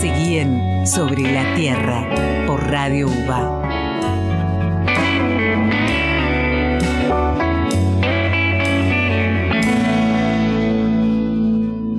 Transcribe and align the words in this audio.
Seguí 0.00 0.38
en 0.38 0.86
Sobre 0.86 1.30
la 1.30 1.54
Tierra 1.54 2.08
por 2.46 2.58
Radio 2.70 3.06
UBA. 3.06 3.60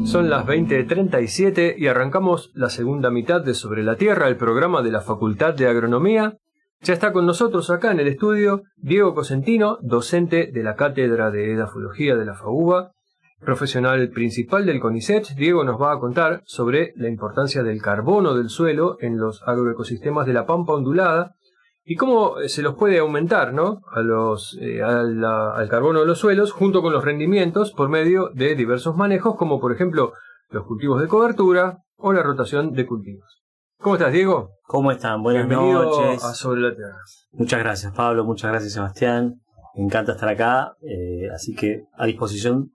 Son 0.04 0.32
las 0.32 0.48
20.37 0.48 1.76
y 1.78 1.86
arrancamos 1.86 2.50
la 2.56 2.72
segunda 2.72 3.12
mitad 3.12 3.40
de 3.40 3.54
Sobre 3.54 3.84
la 3.84 3.98
Tierra, 3.98 4.28
el 4.30 4.36
programa 4.36 4.82
de 4.82 4.90
la 4.90 5.02
Facultad 5.02 5.54
de 5.54 5.68
Agronomía. 5.68 6.40
Ya 6.82 6.96
está 6.96 7.14
con 7.14 7.28
nosotros 7.28 7.70
acá 7.70 7.92
en 7.92 8.00
el 8.00 8.08
estudio 8.08 8.64
Diego 8.78 9.14
Cosentino, 9.14 9.78
docente 9.84 10.50
de 10.52 10.64
la 10.64 10.76
Cátedra 10.76 11.30
de 11.30 11.54
Edafología 11.54 12.16
de 12.16 12.26
la 12.26 12.34
FAUBA, 12.34 12.94
profesional 13.42 14.10
principal 14.10 14.66
del 14.66 14.80
CONICET. 14.80 15.36
Diego 15.36 15.64
nos 15.64 15.82
va 15.82 15.94
a 15.94 16.00
contar 16.00 16.42
sobre 16.46 16.94
la 16.96 17.10
importancia 17.10 17.64
del 17.64 17.82
carbono 17.82 18.36
del 18.36 18.50
suelo 18.50 18.98
en 19.02 19.18
los 19.18 19.42
agroecosistemas 19.46 20.26
de 20.26 20.34
la 20.34 20.46
pampa 20.46 20.74
ondulada 20.74 21.36
y 21.84 21.96
cómo 21.96 22.40
eh, 22.40 22.50
se 22.50 22.62
los 22.62 22.76
puede 22.76 23.00
aumentar 23.00 23.54
¿no? 23.54 23.82
a 23.92 24.02
los, 24.02 24.58
eh, 24.62 24.82
al 24.84 25.68
carbono 25.70 26.02
de 26.02 26.06
los 26.06 26.20
suelos 26.20 26.52
junto 26.52 26.82
con 26.82 26.94
los 26.94 27.04
rendimientos 27.04 27.72
por 27.72 27.90
medio 27.90 28.30
de 28.34 28.56
diversos 28.56 28.96
manejos, 28.96 29.36
como 29.36 29.60
por 29.60 29.72
ejemplo 29.72 30.14
los 30.50 30.66
cultivos 30.66 31.02
de 31.02 31.08
cobertura 31.08 31.80
o 31.98 32.14
la 32.14 32.24
rotación 32.24 32.74
de 32.74 32.86
cultivos. 32.86 33.42
¿Cómo 33.80 33.96
estás, 33.96 34.14
Diego? 34.14 34.52
¿Cómo 34.64 34.92
están? 34.92 35.24
Buenas 35.24 35.48
Bienvenido 35.48 35.84
noches. 35.84 36.24
a 36.24 36.34
Sobre 36.36 36.62
la 36.62 36.76
Tierra. 36.76 36.98
Muchas 37.32 37.60
gracias, 37.60 37.94
Pablo. 37.94 38.24
Muchas 38.24 38.52
gracias, 38.52 38.74
Sebastián. 38.74 39.42
Me 39.76 39.84
encanta 39.84 40.12
estar 40.12 40.30
acá, 40.30 40.76
eh, 40.82 41.30
así 41.34 41.56
que 41.56 41.86
a 41.98 42.06
disposición 42.06 42.72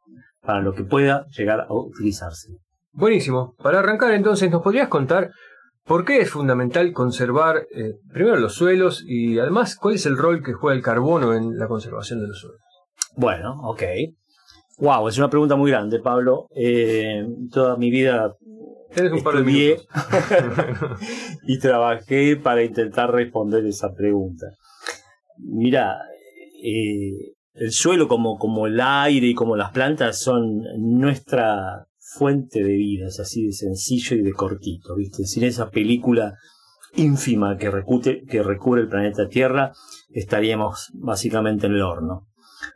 para 0.46 0.62
lo 0.62 0.72
que 0.72 0.84
pueda 0.84 1.26
llegar 1.36 1.60
a 1.60 1.74
utilizarse. 1.74 2.52
Buenísimo. 2.92 3.54
Para 3.62 3.80
arrancar 3.80 4.12
entonces, 4.12 4.50
¿nos 4.50 4.62
podrías 4.62 4.88
contar 4.88 5.30
por 5.84 6.04
qué 6.04 6.20
es 6.20 6.30
fundamental 6.30 6.92
conservar 6.92 7.66
eh, 7.74 7.94
primero 8.10 8.36
los 8.36 8.54
suelos 8.54 9.04
y 9.06 9.38
además 9.38 9.76
cuál 9.76 9.96
es 9.96 10.06
el 10.06 10.16
rol 10.16 10.42
que 10.42 10.54
juega 10.54 10.76
el 10.76 10.82
carbono 10.82 11.34
en 11.34 11.58
la 11.58 11.68
conservación 11.68 12.20
de 12.20 12.28
los 12.28 12.38
suelos? 12.38 12.60
Bueno, 13.16 13.60
ok. 13.64 13.82
Wow, 14.78 15.08
es 15.08 15.18
una 15.18 15.28
pregunta 15.28 15.56
muy 15.56 15.70
grande, 15.70 16.00
Pablo. 16.00 16.48
Eh, 16.54 17.26
toda 17.50 17.76
mi 17.76 17.90
vida 17.90 18.34
Tienes 18.96 19.12
un 19.12 19.22
par 19.22 19.36
de 19.36 19.42
minutos. 19.42 19.86
y 21.42 21.58
trabajé 21.58 22.36
para 22.36 22.64
intentar 22.64 23.12
responder 23.12 23.66
esa 23.66 23.92
pregunta. 23.92 24.46
Mira, 25.36 25.98
eh, 26.64 27.34
el 27.58 27.72
suelo 27.72 28.08
como, 28.08 28.38
como 28.38 28.66
el 28.66 28.80
aire 28.80 29.28
y 29.28 29.34
como 29.34 29.56
las 29.56 29.70
plantas 29.72 30.20
son 30.20 30.62
nuestra 30.78 31.86
fuente 31.98 32.62
de 32.62 32.72
vida, 32.72 33.08
es 33.08 33.18
así 33.20 33.46
de 33.46 33.52
sencillo 33.52 34.16
y 34.16 34.22
de 34.22 34.32
cortito, 34.32 34.94
¿viste? 34.96 35.24
Sin 35.24 35.42
esa 35.44 35.70
película 35.70 36.34
ínfima 36.94 37.56
que, 37.58 37.70
recute, 37.70 38.22
que 38.28 38.42
recubre 38.42 38.80
el 38.82 38.88
planeta 38.88 39.28
Tierra, 39.28 39.72
estaríamos 40.10 40.90
básicamente 40.94 41.66
en 41.66 41.74
el 41.74 41.82
horno. 41.82 42.26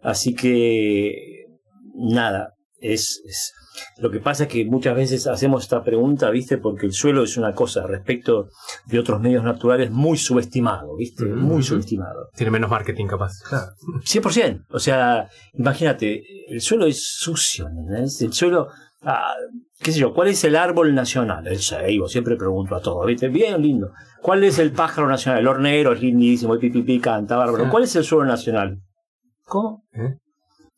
Así 0.02 0.34
que, 0.34 1.46
nada, 1.94 2.54
es, 2.80 3.22
es- 3.24 3.52
Lo 3.98 4.10
que 4.10 4.18
pasa 4.20 4.44
es 4.44 4.48
que 4.48 4.64
muchas 4.64 4.94
veces 4.96 5.26
hacemos 5.26 5.62
esta 5.64 5.82
pregunta, 5.82 6.30
¿viste? 6.30 6.58
Porque 6.58 6.86
el 6.86 6.92
suelo 6.92 7.22
es 7.22 7.36
una 7.36 7.54
cosa 7.54 7.86
respecto 7.86 8.48
de 8.86 8.98
otros 8.98 9.20
medios 9.20 9.44
naturales 9.44 9.90
muy 9.90 10.16
subestimado, 10.18 10.96
¿viste? 10.96 11.24
Muy 11.24 11.54
Ujú. 11.56 11.62
subestimado. 11.62 12.28
Tiene 12.34 12.50
menos 12.50 12.70
marketing 12.70 13.06
capaz. 13.06 13.32
Claro. 13.48 13.72
100%. 14.04 14.64
O 14.70 14.78
sea, 14.78 15.28
imagínate, 15.54 16.22
el 16.48 16.60
suelo 16.60 16.86
es 16.86 17.04
sucio, 17.04 17.68
¿entendés? 17.68 18.20
El 18.22 18.32
suelo, 18.32 18.68
ah, 19.02 19.34
qué 19.78 19.92
sé 19.92 20.00
yo, 20.00 20.12
¿cuál 20.14 20.28
es 20.28 20.42
el 20.44 20.56
árbol 20.56 20.94
nacional? 20.94 21.46
El 21.46 21.60
ceibo, 21.60 22.08
siempre 22.08 22.36
pregunto 22.36 22.74
a 22.74 22.80
todos, 22.80 23.06
¿viste? 23.06 23.28
Bien 23.28 23.60
lindo. 23.62 23.92
¿Cuál 24.22 24.44
es 24.44 24.58
el 24.58 24.72
pájaro 24.72 25.08
nacional? 25.08 25.40
El 25.40 25.48
hornero 25.48 25.92
es 25.92 26.00
lindísimo, 26.02 26.54
el 26.54 26.60
pipipi 26.60 26.98
canta, 27.00 27.36
bárbaro. 27.36 27.70
¿Cuál 27.70 27.84
es 27.84 27.94
el 27.96 28.04
suelo 28.04 28.24
nacional? 28.26 28.78
¿Cómo? 29.44 29.84
¿Eh? 29.92 30.16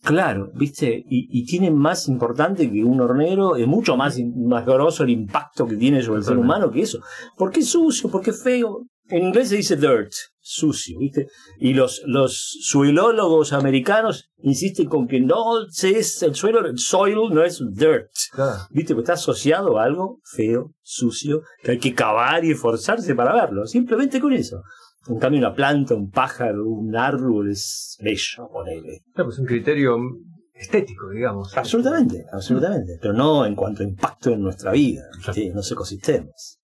Claro, 0.02 0.50
¿viste? 0.54 1.04
Y, 1.08 1.28
y 1.30 1.44
tiene 1.46 1.70
más 1.70 2.08
importante 2.08 2.70
que 2.70 2.82
un 2.82 3.00
hornero, 3.00 3.54
es 3.54 3.68
mucho 3.68 3.96
más, 3.96 4.18
más 4.34 4.66
grosso 4.66 5.04
el 5.04 5.10
impacto 5.10 5.66
que 5.66 5.76
tiene 5.76 6.02
sobre 6.02 6.18
el 6.18 6.24
ser 6.24 6.38
humano 6.38 6.72
que 6.72 6.82
eso. 6.82 6.98
¿Por 7.36 7.52
qué 7.52 7.60
es 7.60 7.68
sucio? 7.70 8.10
¿Por 8.10 8.20
qué 8.20 8.30
es 8.30 8.42
feo? 8.42 8.84
En 9.08 9.24
inglés 9.24 9.50
se 9.50 9.56
dice 9.56 9.76
dirt, 9.76 10.12
sucio, 10.40 10.98
¿viste? 10.98 11.26
Y 11.58 11.74
los, 11.74 12.02
los 12.06 12.58
suilólogos 12.62 13.52
americanos 13.52 14.30
insisten 14.38 14.88
con 14.88 15.06
que 15.06 15.20
no 15.20 15.68
se 15.68 15.98
es 15.98 16.22
el 16.22 16.34
suelo, 16.34 16.66
el 16.66 16.78
soil 16.78 17.18
no 17.30 17.44
es 17.44 17.62
dirt. 17.72 18.10
Claro. 18.32 18.58
¿Viste? 18.70 18.94
Porque 18.94 19.02
está 19.02 19.12
asociado 19.12 19.78
a 19.78 19.84
algo 19.84 20.20
feo, 20.24 20.72
sucio, 20.82 21.42
que 21.62 21.72
hay 21.72 21.78
que 21.78 21.94
cavar 21.94 22.44
y 22.44 22.52
esforzarse 22.52 23.14
para 23.14 23.34
verlo. 23.34 23.66
Simplemente 23.66 24.20
con 24.20 24.32
eso. 24.32 24.62
En 25.08 25.18
cambio, 25.18 25.40
una 25.40 25.54
planta, 25.54 25.94
un 25.94 26.10
pájaro, 26.10 26.64
un 26.68 26.94
árbol 26.96 27.50
es 27.50 27.96
bello, 28.00 28.48
ponele. 28.52 29.02
Claro, 29.14 29.28
pues 29.28 29.38
un 29.38 29.46
criterio 29.46 29.96
estético, 30.54 31.10
digamos. 31.10 31.56
Absolutamente, 31.56 32.24
absolutamente. 32.32 32.98
Pero 33.00 33.12
no 33.14 33.44
en 33.44 33.56
cuanto 33.56 33.82
a 33.82 33.86
impacto 33.86 34.30
en 34.30 34.42
nuestra 34.42 34.70
vida, 34.72 35.02
en 35.48 35.54
los 35.54 35.70
ecosistemas. 35.72 36.58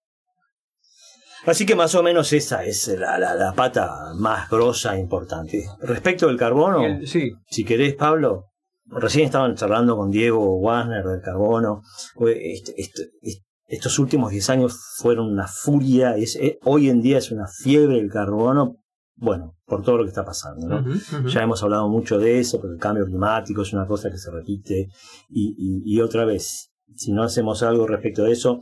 Así 1.47 1.65
que 1.67 1.75
más 1.77 1.95
o 1.95 2.03
menos 2.03 2.33
esa 2.33 2.65
es 2.65 2.89
la, 2.89 3.19
la- 3.19 3.35
la 3.35 3.53
pata 3.55 4.13
más 4.17 4.51
grosa 4.51 4.97
e 4.97 5.01
importante. 5.01 5.65
Respecto 5.81 6.27
del 6.27 6.37
carbono, 6.37 6.85
el- 6.85 7.07
sí, 7.07 7.33
si 7.49 7.65
querés, 7.65 7.95
Pablo, 7.95 8.47
recién 8.87 9.25
estaban 9.27 9.55
charlando 9.55 9.97
con 9.97 10.11
Diego 10.11 10.57
Warner 10.59 11.05
del 11.05 11.21
carbono. 11.23 11.83
Este- 12.21 12.75
este- 12.81 13.11
est- 13.23 13.45
estos 13.69 13.99
últimos 13.99 14.31
10 14.33 14.51
años 14.51 14.77
fueron 14.97 15.31
una 15.31 15.47
furia. 15.47 16.17
Es, 16.17 16.35
eh, 16.37 16.59
hoy 16.65 16.89
en 16.89 17.01
día 17.01 17.19
es 17.19 17.31
una 17.31 17.47
fiebre 17.47 17.99
el 18.01 18.11
carbono. 18.11 18.77
Bueno, 19.21 19.57
por 19.67 19.83
todo 19.83 19.99
lo 19.99 20.05
que 20.05 20.11
está 20.11 20.25
pasando, 20.25 20.67
¿no? 20.69 20.77
Ya 21.29 21.43
hemos 21.43 21.63
hablado 21.63 21.89
mucho 21.89 22.19
de 22.19 22.39
eso, 22.39 22.61
porque 22.61 22.75
el 22.75 22.81
cambio 22.81 23.05
climático 23.05 23.63
es 23.63 23.73
una 23.73 23.87
cosa 23.87 24.11
que 24.11 24.17
se 24.19 24.31
repite 24.31 24.89
y, 25.29 25.55
y- 25.59 25.83
y 25.97 26.01
otra 26.01 26.25
vez, 26.25 26.71
si 26.95 27.13
no 27.13 27.23
hacemos 27.25 27.63
algo 27.63 27.87
respecto 27.87 28.23
de 28.25 28.33
eso, 28.33 28.61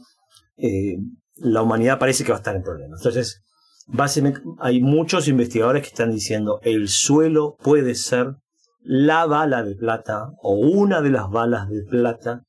eh, 0.57 0.97
la 1.37 1.63
humanidad 1.63 1.99
parece 1.99 2.25
que 2.25 2.31
va 2.33 2.37
a 2.37 2.41
estar 2.41 2.57
en 2.57 2.63
problemas. 2.63 3.01
Entonces, 3.01 3.43
básicamente, 3.87 4.41
hay 4.59 4.81
muchos 4.81 5.29
investigadores 5.29 5.83
que 5.83 5.89
están 5.89 6.11
diciendo 6.11 6.59
el 6.63 6.89
suelo 6.89 7.57
puede 7.63 7.95
ser 7.95 8.37
la 8.81 9.27
bala 9.27 9.63
de 9.63 9.75
plata 9.77 10.31
o 10.43 10.55
una 10.55 11.03
de 11.03 11.11
las 11.11 11.29
balas 11.29 11.69
de 11.69 11.83
plata 11.83 12.45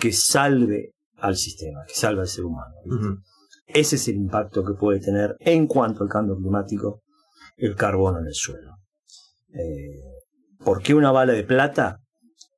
que 0.00 0.12
salve 0.12 0.92
al 1.20 1.36
sistema, 1.36 1.80
que 1.86 1.94
salve 1.94 2.22
al 2.22 2.28
ser 2.28 2.44
humano. 2.44 2.74
Ese 3.66 3.96
es 3.96 4.08
el 4.08 4.16
impacto 4.16 4.64
que 4.64 4.74
puede 4.74 5.00
tener 5.00 5.36
en 5.40 5.66
cuanto 5.66 6.02
al 6.02 6.08
cambio 6.08 6.36
climático 6.36 7.02
el 7.56 7.76
carbono 7.76 8.18
en 8.18 8.26
el 8.26 8.34
suelo. 8.34 8.76
Eh, 9.52 10.00
¿Por 10.64 10.82
qué 10.82 10.94
una 10.94 11.12
bala 11.12 11.32
de 11.32 11.44
plata? 11.44 12.00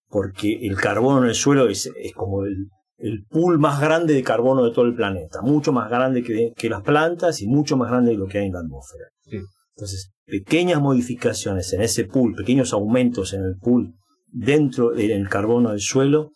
Porque 0.09 0.59
el 0.67 0.77
carbono 0.77 1.23
en 1.23 1.29
el 1.29 1.35
suelo 1.35 1.69
es, 1.69 1.91
es 1.97 2.13
como 2.15 2.45
el, 2.45 2.69
el 2.99 3.25
pool 3.29 3.59
más 3.59 3.81
grande 3.81 4.15
de 4.15 4.23
carbono 4.23 4.65
de 4.65 4.73
todo 4.73 4.85
el 4.85 4.95
planeta, 4.95 5.43
mucho 5.43 5.73
más 5.73 5.91
grande 5.91 6.23
que, 6.23 6.53
que 6.57 6.69
las 6.69 6.83
plantas 6.83 7.41
y 7.43 7.49
mucho 7.49 7.77
más 7.77 7.91
grande 7.91 8.13
de 8.13 8.19
lo 8.19 8.27
que 8.27 8.39
hay 8.39 8.47
en 8.47 8.53
la 8.53 8.61
atmósfera. 8.61 9.05
Sí. 9.25 9.39
Entonces, 9.77 10.13
pequeñas 10.25 10.81
modificaciones 10.81 11.73
en 11.73 11.83
ese 11.83 12.05
pool, 12.05 12.35
pequeños 12.35 12.73
aumentos 12.73 13.33
en 13.33 13.43
el 13.43 13.57
pool 13.57 13.95
dentro 14.27 14.91
del 14.91 15.29
carbono 15.29 15.71
del 15.71 15.81
suelo, 15.81 16.31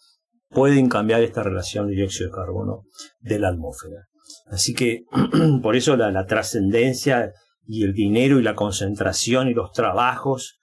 pueden 0.57 0.89
cambiar 0.89 1.23
esta 1.23 1.43
relación 1.43 1.87
de 1.87 1.97
dióxido 1.97 2.31
de 2.31 2.35
carbono 2.35 2.85
de 3.21 3.39
la 3.39 3.49
atmósfera. 3.49 4.07
Así 4.47 4.73
que 4.73 5.05
por 5.63 5.77
eso 5.77 5.99
la, 5.99 6.25
trascendencia 6.25 7.31
y 7.67 7.85
el 7.85 7.93
dinero 7.93 8.41
y 8.41 8.43
la 8.43 8.55
concentración 8.55 9.49
y 9.49 9.55
los 9.55 9.71
trabajos 9.73 10.59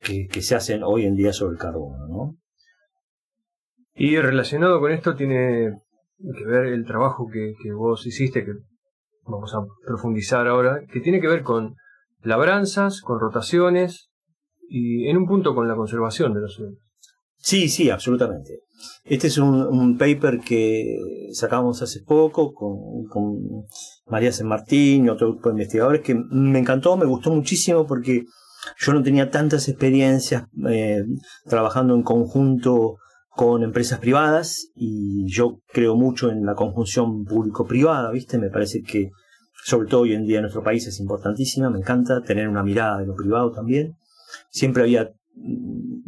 que, 0.00 0.26
que 0.26 0.42
se 0.42 0.56
hacen 0.56 0.82
hoy 0.82 1.06
en 1.06 1.14
día 1.14 1.32
sobre 1.32 1.52
el 1.52 1.58
carbono, 1.60 2.08
¿no? 2.08 2.36
Y 3.94 4.16
relacionado 4.18 4.80
con 4.80 4.90
esto 4.90 5.14
tiene 5.14 5.70
que 6.18 6.44
ver 6.44 6.66
el 6.66 6.84
trabajo 6.84 7.28
que, 7.32 7.54
que 7.62 7.72
vos 7.72 8.04
hiciste, 8.06 8.44
que 8.44 8.54
vamos 9.22 9.54
a 9.54 9.58
profundizar 9.86 10.48
ahora, 10.48 10.80
que 10.92 10.98
tiene 10.98 11.20
que 11.20 11.28
ver 11.28 11.44
con 11.44 11.76
labranzas, 12.22 13.02
con 13.02 13.20
rotaciones 13.20 14.10
y 14.68 15.08
en 15.08 15.16
un 15.16 15.26
punto 15.28 15.54
con 15.54 15.68
la 15.68 15.76
conservación 15.76 16.34
de 16.34 16.40
los 16.40 16.54
suelos. 16.54 16.87
Sí, 17.40 17.68
sí, 17.68 17.90
absolutamente. 17.90 18.60
Este 19.04 19.28
es 19.28 19.38
un, 19.38 19.96
paper 19.96 20.40
que 20.40 20.98
sacamos 21.32 21.82
hace 21.82 22.00
poco 22.02 22.52
con, 22.52 23.04
con 23.06 23.66
María 24.06 24.32
San 24.32 24.48
Martín 24.48 25.06
y 25.06 25.08
otro 25.08 25.32
grupo 25.32 25.48
de 25.48 25.54
investigadores 25.54 26.02
que 26.02 26.14
me 26.14 26.58
encantó, 26.58 26.96
me 26.96 27.06
gustó 27.06 27.30
muchísimo 27.30 27.86
porque 27.86 28.24
yo 28.78 28.92
no 28.92 29.02
tenía 29.02 29.30
tantas 29.30 29.68
experiencias 29.68 30.44
eh, 30.68 31.02
trabajando 31.46 31.94
en 31.94 32.02
conjunto 32.02 32.96
con 33.30 33.62
empresas 33.62 34.00
privadas 34.00 34.68
y 34.74 35.24
yo 35.32 35.60
creo 35.72 35.96
mucho 35.96 36.30
en 36.30 36.44
la 36.44 36.54
conjunción 36.54 37.24
público-privada, 37.24 38.10
¿viste? 38.10 38.36
Me 38.36 38.50
parece 38.50 38.82
que 38.82 39.10
sobre 39.64 39.88
todo 39.88 40.02
hoy 40.02 40.14
en 40.14 40.26
día 40.26 40.38
en 40.38 40.42
nuestro 40.42 40.62
país 40.62 40.86
es 40.86 40.98
importantísima, 41.00 41.70
me 41.70 41.78
encanta 41.78 42.20
tener 42.22 42.48
una 42.48 42.62
mirada 42.62 42.98
de 42.98 43.06
lo 43.06 43.14
privado 43.14 43.52
también. 43.52 43.96
Siempre 44.50 44.82
había 44.82 45.10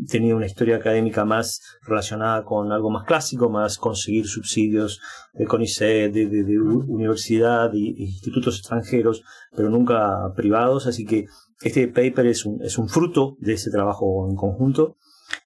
tenía 0.09 0.37
una 0.37 0.47
historia 0.47 0.77
académica 0.77 1.25
más 1.25 1.61
relacionada 1.83 2.45
con 2.45 2.73
algo 2.73 2.91
más 2.91 3.05
clásico, 3.05 3.51
más 3.51 3.79
conseguir 3.79 4.27
subsidios 4.27 5.01
de 5.33 5.47
CONICET, 5.47 6.13
de, 6.13 6.61
universidad, 6.61 7.71
de, 7.71 7.79
institutos 7.79 8.59
extranjeros, 8.59 9.23
pero 9.55 9.71
nunca 9.71 10.33
privados, 10.35 10.87
así 10.87 11.05
que 11.05 11.27
este 11.63 11.89
paper 11.89 12.27
es 12.27 12.47
un, 12.47 12.63
es 12.63 12.79
un 12.79 12.89
fruto 12.89 13.37
de 13.41 13.55
ese 13.55 13.71
trabajo 13.71 14.29
en 14.29 14.37
conjunto. 14.37 14.97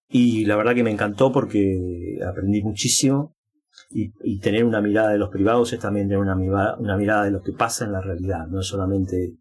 Y 0.08 0.44
la 0.44 0.56
verdad 0.56 0.74
que 0.74 0.84
me 0.84 0.92
encantó 0.92 1.32
porque 1.32 2.18
aprendí 2.26 2.62
muchísimo. 2.62 3.34
Y, 3.90 4.38
tener 4.40 4.64
una 4.64 4.80
mirada 4.80 5.10
de 5.10 5.18
los 5.18 5.30
privados 5.30 5.72
es 5.72 5.80
también 5.80 6.08
tener 6.08 6.20
una, 6.20 6.36
una 6.78 6.96
mirada 6.96 7.24
de 7.24 7.30
lo 7.30 7.42
que 7.42 7.52
pasa 7.52 7.84
en 7.84 7.92
la 7.92 8.00
realidad, 8.00 8.46
no 8.48 8.62
solamente 8.62 9.36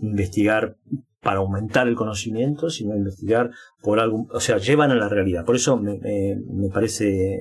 investigar 0.00 0.76
para 1.20 1.38
aumentar 1.38 1.88
el 1.88 1.96
conocimiento, 1.96 2.70
sino 2.70 2.96
investigar 2.96 3.50
por 3.82 4.00
algo, 4.00 4.26
o 4.32 4.40
sea, 4.40 4.58
llevan 4.58 4.90
a 4.90 4.94
la 4.94 5.08
realidad. 5.08 5.44
Por 5.44 5.56
eso 5.56 5.76
me, 5.76 5.98
me, 5.98 6.68
parece, 6.72 7.40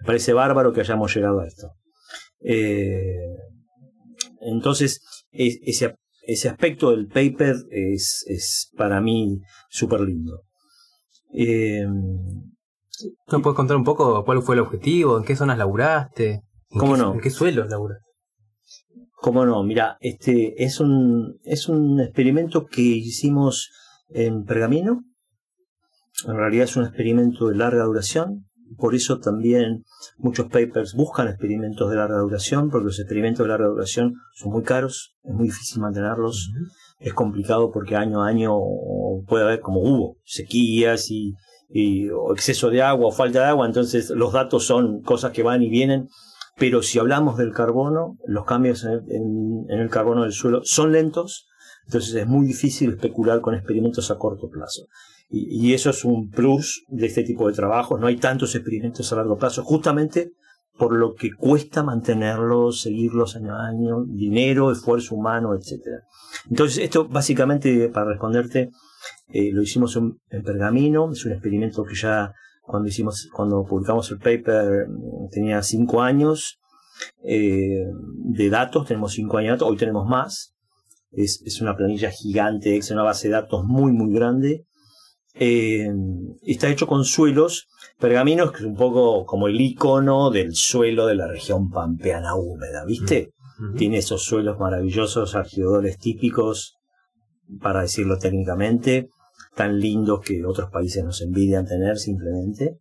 me 0.00 0.06
parece 0.06 0.32
bárbaro 0.32 0.72
que 0.72 0.80
hayamos 0.80 1.14
llegado 1.14 1.40
a 1.40 1.46
esto. 1.46 1.68
Eh, 2.40 3.36
entonces, 4.40 5.00
ese, 5.32 5.96
ese 6.22 6.48
aspecto 6.48 6.90
del 6.90 7.08
paper 7.08 7.56
es, 7.70 8.24
es 8.28 8.70
para 8.76 9.00
mí 9.00 9.40
súper 9.68 10.00
lindo. 10.00 10.42
Eh, 11.34 11.86
¿Me 13.30 13.38
puedes 13.40 13.56
contar 13.56 13.76
un 13.76 13.84
poco 13.84 14.24
cuál 14.24 14.42
fue 14.42 14.54
el 14.54 14.60
objetivo? 14.60 15.18
¿En 15.18 15.24
qué 15.24 15.36
zonas 15.36 15.58
laburaste? 15.58 16.42
¿Cómo 16.70 16.96
no? 16.96 17.14
¿En 17.14 17.20
qué 17.20 17.30
suelos 17.30 17.68
laburaste? 17.68 18.05
¿Cómo 19.26 19.44
no? 19.44 19.60
Mira, 19.64 19.96
este 19.98 20.62
es 20.62 20.78
un, 20.78 21.40
es 21.42 21.68
un 21.68 21.98
experimento 21.98 22.66
que 22.66 22.80
hicimos 22.80 23.72
en 24.08 24.44
Pergamino. 24.44 25.02
En 26.28 26.36
realidad 26.36 26.66
es 26.66 26.76
un 26.76 26.84
experimento 26.84 27.48
de 27.48 27.56
larga 27.56 27.82
duración. 27.82 28.46
Por 28.78 28.94
eso 28.94 29.18
también 29.18 29.82
muchos 30.16 30.46
papers 30.46 30.94
buscan 30.94 31.26
experimentos 31.26 31.90
de 31.90 31.96
larga 31.96 32.18
duración, 32.18 32.70
porque 32.70 32.84
los 32.84 33.00
experimentos 33.00 33.44
de 33.44 33.48
larga 33.48 33.66
duración 33.66 34.14
son 34.36 34.52
muy 34.52 34.62
caros, 34.62 35.16
es 35.24 35.34
muy 35.34 35.46
difícil 35.46 35.82
mantenerlos, 35.82 36.52
es 37.00 37.12
complicado 37.12 37.72
porque 37.72 37.96
año 37.96 38.22
a 38.22 38.28
año 38.28 38.52
puede 39.26 39.42
haber, 39.42 39.58
como 39.58 39.80
hubo, 39.80 40.18
sequías 40.22 41.10
y, 41.10 41.34
o 42.10 42.32
exceso 42.32 42.70
de 42.70 42.80
agua 42.80 43.08
o 43.08 43.10
falta 43.10 43.40
de 43.40 43.46
agua, 43.46 43.66
entonces 43.66 44.08
los 44.10 44.32
datos 44.32 44.64
son 44.64 45.02
cosas 45.02 45.32
que 45.32 45.42
van 45.42 45.64
y 45.64 45.68
vienen 45.68 46.06
pero 46.58 46.82
si 46.82 46.98
hablamos 46.98 47.36
del 47.36 47.52
carbono, 47.52 48.16
los 48.26 48.46
cambios 48.46 48.84
en, 48.84 49.66
el 49.68 49.90
carbono 49.90 50.22
del 50.22 50.32
suelo 50.32 50.62
son 50.64 50.92
lentos, 50.92 51.46
entonces 51.84 52.14
es 52.14 52.26
muy 52.26 52.46
difícil 52.46 52.90
especular 52.90 53.40
con 53.40 53.54
experimentos 53.54 54.10
a 54.10 54.16
corto 54.16 54.48
plazo. 54.48 54.86
Y, 55.28 55.74
eso 55.74 55.90
es 55.90 56.04
un 56.04 56.30
plus 56.30 56.84
de 56.88 57.06
este 57.06 57.24
tipo 57.24 57.48
de 57.48 57.54
trabajos. 57.54 58.00
No 58.00 58.06
hay 58.06 58.16
tantos 58.16 58.54
experimentos 58.54 59.12
a 59.12 59.16
largo 59.16 59.36
plazo, 59.36 59.64
justamente 59.64 60.32
por 60.78 60.92
lo 60.94 61.14
que 61.14 61.30
cuesta 61.32 61.82
mantenerlos, 61.82 62.82
seguirlos 62.82 63.34
año 63.34 63.54
a 63.54 63.66
año, 63.66 64.04
dinero, 64.06 64.70
esfuerzo 64.70 65.14
humano, 65.16 65.54
etc. 65.54 65.82
Entonces, 66.48 66.78
esto 66.78 67.08
básicamente, 67.08 67.88
para 67.88 68.10
responderte, 68.10 68.70
eh, 69.28 69.50
lo 69.52 69.62
hicimos 69.62 69.96
en, 69.96 70.18
en, 70.30 70.42
Pergamino, 70.42 71.10
es 71.10 71.24
un 71.24 71.32
experimento 71.32 71.82
que 71.82 71.94
ya 71.96 72.32
cuando 72.66 72.88
hicimos, 72.88 73.28
cuando 73.32 73.64
publicamos 73.64 74.10
el 74.10 74.18
paper 74.18 74.86
tenía 75.30 75.62
cinco 75.62 76.02
años 76.02 76.58
eh, 77.24 77.84
de 78.24 78.50
datos, 78.50 78.86
tenemos 78.86 79.12
cinco 79.12 79.38
años 79.38 79.48
de 79.48 79.52
datos, 79.52 79.70
hoy 79.70 79.76
tenemos 79.76 80.06
más. 80.06 80.54
Es, 81.12 81.40
es 81.46 81.60
una 81.60 81.76
planilla 81.76 82.10
gigante, 82.10 82.76
es 82.76 82.90
una 82.90 83.02
base 83.02 83.28
de 83.28 83.34
datos 83.34 83.64
muy 83.64 83.92
muy 83.92 84.12
grande. 84.12 84.64
Eh, 85.34 85.88
está 86.42 86.68
hecho 86.68 86.86
con 86.86 87.04
suelos 87.04 87.68
pergaminos, 87.98 88.52
que 88.52 88.58
es 88.58 88.64
un 88.64 88.76
poco 88.76 89.24
como 89.24 89.48
el 89.48 89.60
icono 89.60 90.30
del 90.30 90.54
suelo 90.54 91.06
de 91.06 91.14
la 91.14 91.28
región 91.28 91.70
pampeana 91.70 92.34
húmeda, 92.34 92.84
¿viste? 92.84 93.30
Tiene 93.76 93.98
esos 93.98 94.22
suelos 94.22 94.58
maravillosos, 94.58 95.34
argeodoles 95.34 95.98
típicos, 95.98 96.74
para 97.60 97.82
decirlo 97.82 98.18
técnicamente 98.18 99.08
tan 99.56 99.80
lindos 99.80 100.20
que 100.20 100.44
otros 100.44 100.70
países 100.70 101.02
nos 101.02 101.22
envidian 101.22 101.66
tener 101.66 101.96
simplemente. 101.96 102.78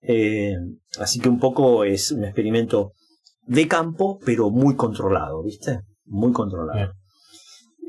Eh, 0.00 0.56
así 0.98 1.20
que 1.20 1.28
un 1.28 1.38
poco 1.38 1.84
es 1.84 2.10
un 2.10 2.24
experimento 2.24 2.92
de 3.42 3.68
campo, 3.68 4.18
pero 4.24 4.50
muy 4.50 4.74
controlado, 4.74 5.42
¿viste? 5.42 5.82
Muy 6.06 6.32
controlado. 6.32 6.92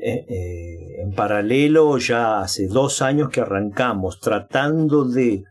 Eh, 0.02 0.24
eh, 0.28 1.02
en 1.02 1.12
paralelo, 1.12 1.96
ya 1.98 2.40
hace 2.40 2.68
dos 2.68 3.02
años 3.02 3.30
que 3.30 3.40
arrancamos 3.40 4.20
tratando 4.20 5.04
de 5.04 5.44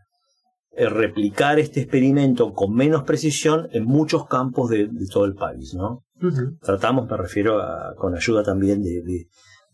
replicar 0.72 1.58
este 1.58 1.80
experimento 1.80 2.52
con 2.52 2.72
menos 2.72 3.02
precisión 3.02 3.68
en 3.72 3.84
muchos 3.84 4.26
campos 4.28 4.70
de, 4.70 4.88
todo 5.12 5.24
el 5.24 5.34
país, 5.34 5.74
¿no? 5.74 6.04
Tratamos, 6.60 7.10
me 7.10 7.16
refiero 7.16 7.60
a, 7.60 7.94
con 7.96 8.14
ayuda 8.14 8.44
también 8.44 8.82
de, 8.82 9.02
de 9.02 9.26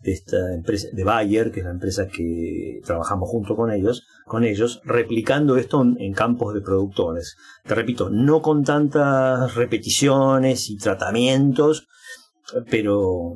esta 0.02 0.54
empresa, 0.54 0.88
de 0.92 1.04
Bayer, 1.04 1.50
que 1.50 1.60
es 1.60 1.66
la 1.66 1.72
empresa 1.72 2.06
que 2.06 2.80
trabajamos 2.84 3.28
junto 3.28 3.56
con 3.56 3.72
ellos, 3.72 4.06
con 4.24 4.44
ellos, 4.44 4.80
replicando 4.84 5.56
esto 5.56 5.82
en, 5.82 6.12
campos 6.12 6.54
de 6.54 6.60
productores. 6.60 7.36
Te 7.64 7.74
repito, 7.74 8.10
no 8.10 8.42
con 8.42 8.64
tantas 8.64 9.54
repeticiones 9.54 10.70
y 10.70 10.76
tratamientos, 10.76 11.88
pero, 12.70 13.34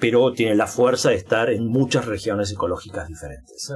pero 0.00 0.32
tiene 0.32 0.54
la 0.54 0.66
fuerza 0.66 1.10
de 1.10 1.16
estar 1.16 1.50
en 1.50 1.66
muchas 1.68 2.06
regiones 2.06 2.50
ecológicas 2.52 3.06
diferentes. 3.08 3.72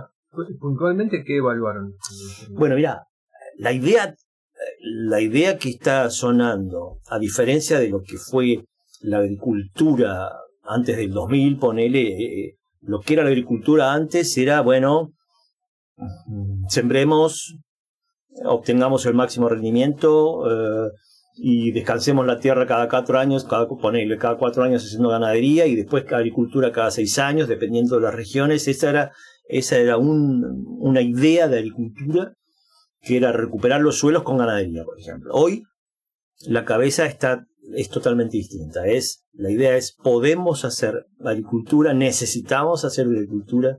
Puntualmente, 0.60 1.22
¿qué 1.24 1.38
evaluaron? 1.38 1.94
Bueno, 2.50 2.76
mira, 2.76 3.06
la 3.56 3.72
idea, 3.72 4.14
la 4.80 5.20
idea 5.20 5.58
que 5.58 5.70
está 5.70 6.10
sonando, 6.10 7.00
a 7.08 7.18
diferencia 7.18 7.78
de 7.78 7.88
lo 7.88 8.00
que 8.02 8.16
fue 8.16 8.64
la 9.00 9.18
agricultura 9.18 10.30
antes 10.70 10.96
del 10.96 11.10
2000, 11.10 11.58
ponele, 11.58 12.00
eh, 12.00 12.56
lo 12.82 13.00
que 13.00 13.14
era 13.14 13.24
la 13.24 13.30
agricultura 13.30 13.92
antes 13.92 14.36
era, 14.38 14.60
bueno, 14.60 15.12
sembremos, 16.68 17.56
obtengamos 18.44 19.04
el 19.06 19.14
máximo 19.14 19.48
rendimiento 19.48 20.44
eh, 20.46 20.90
y 21.36 21.72
descansemos 21.72 22.26
la 22.26 22.38
tierra 22.38 22.66
cada 22.66 22.88
cuatro 22.88 23.18
años, 23.18 23.44
cada, 23.44 23.66
ponele, 23.68 24.16
cada 24.16 24.36
cuatro 24.36 24.62
años 24.62 24.84
haciendo 24.84 25.08
ganadería 25.08 25.66
y 25.66 25.74
después 25.74 26.04
agricultura 26.12 26.72
cada 26.72 26.90
seis 26.90 27.18
años, 27.18 27.48
dependiendo 27.48 27.96
de 27.96 28.02
las 28.02 28.14
regiones. 28.14 28.68
Esa 28.68 28.90
era, 28.90 29.12
esa 29.48 29.76
era 29.76 29.96
una 29.98 31.02
idea 31.02 31.48
de 31.48 31.58
agricultura 31.58 32.32
que 33.02 33.16
era 33.16 33.32
recuperar 33.32 33.80
los 33.80 33.98
suelos 33.98 34.22
con 34.22 34.38
ganadería, 34.38 34.84
por 34.84 34.98
ejemplo. 34.98 35.32
Hoy 35.34 35.64
la 36.46 36.64
cabeza 36.64 37.06
está 37.06 37.46
es 37.74 37.88
totalmente 37.88 38.36
distinta. 38.36 38.86
Es, 38.86 39.24
la 39.32 39.50
idea 39.50 39.76
es, 39.76 39.92
podemos 39.92 40.64
hacer 40.64 41.06
agricultura, 41.24 41.94
necesitamos 41.94 42.84
hacer 42.84 43.06
agricultura. 43.06 43.78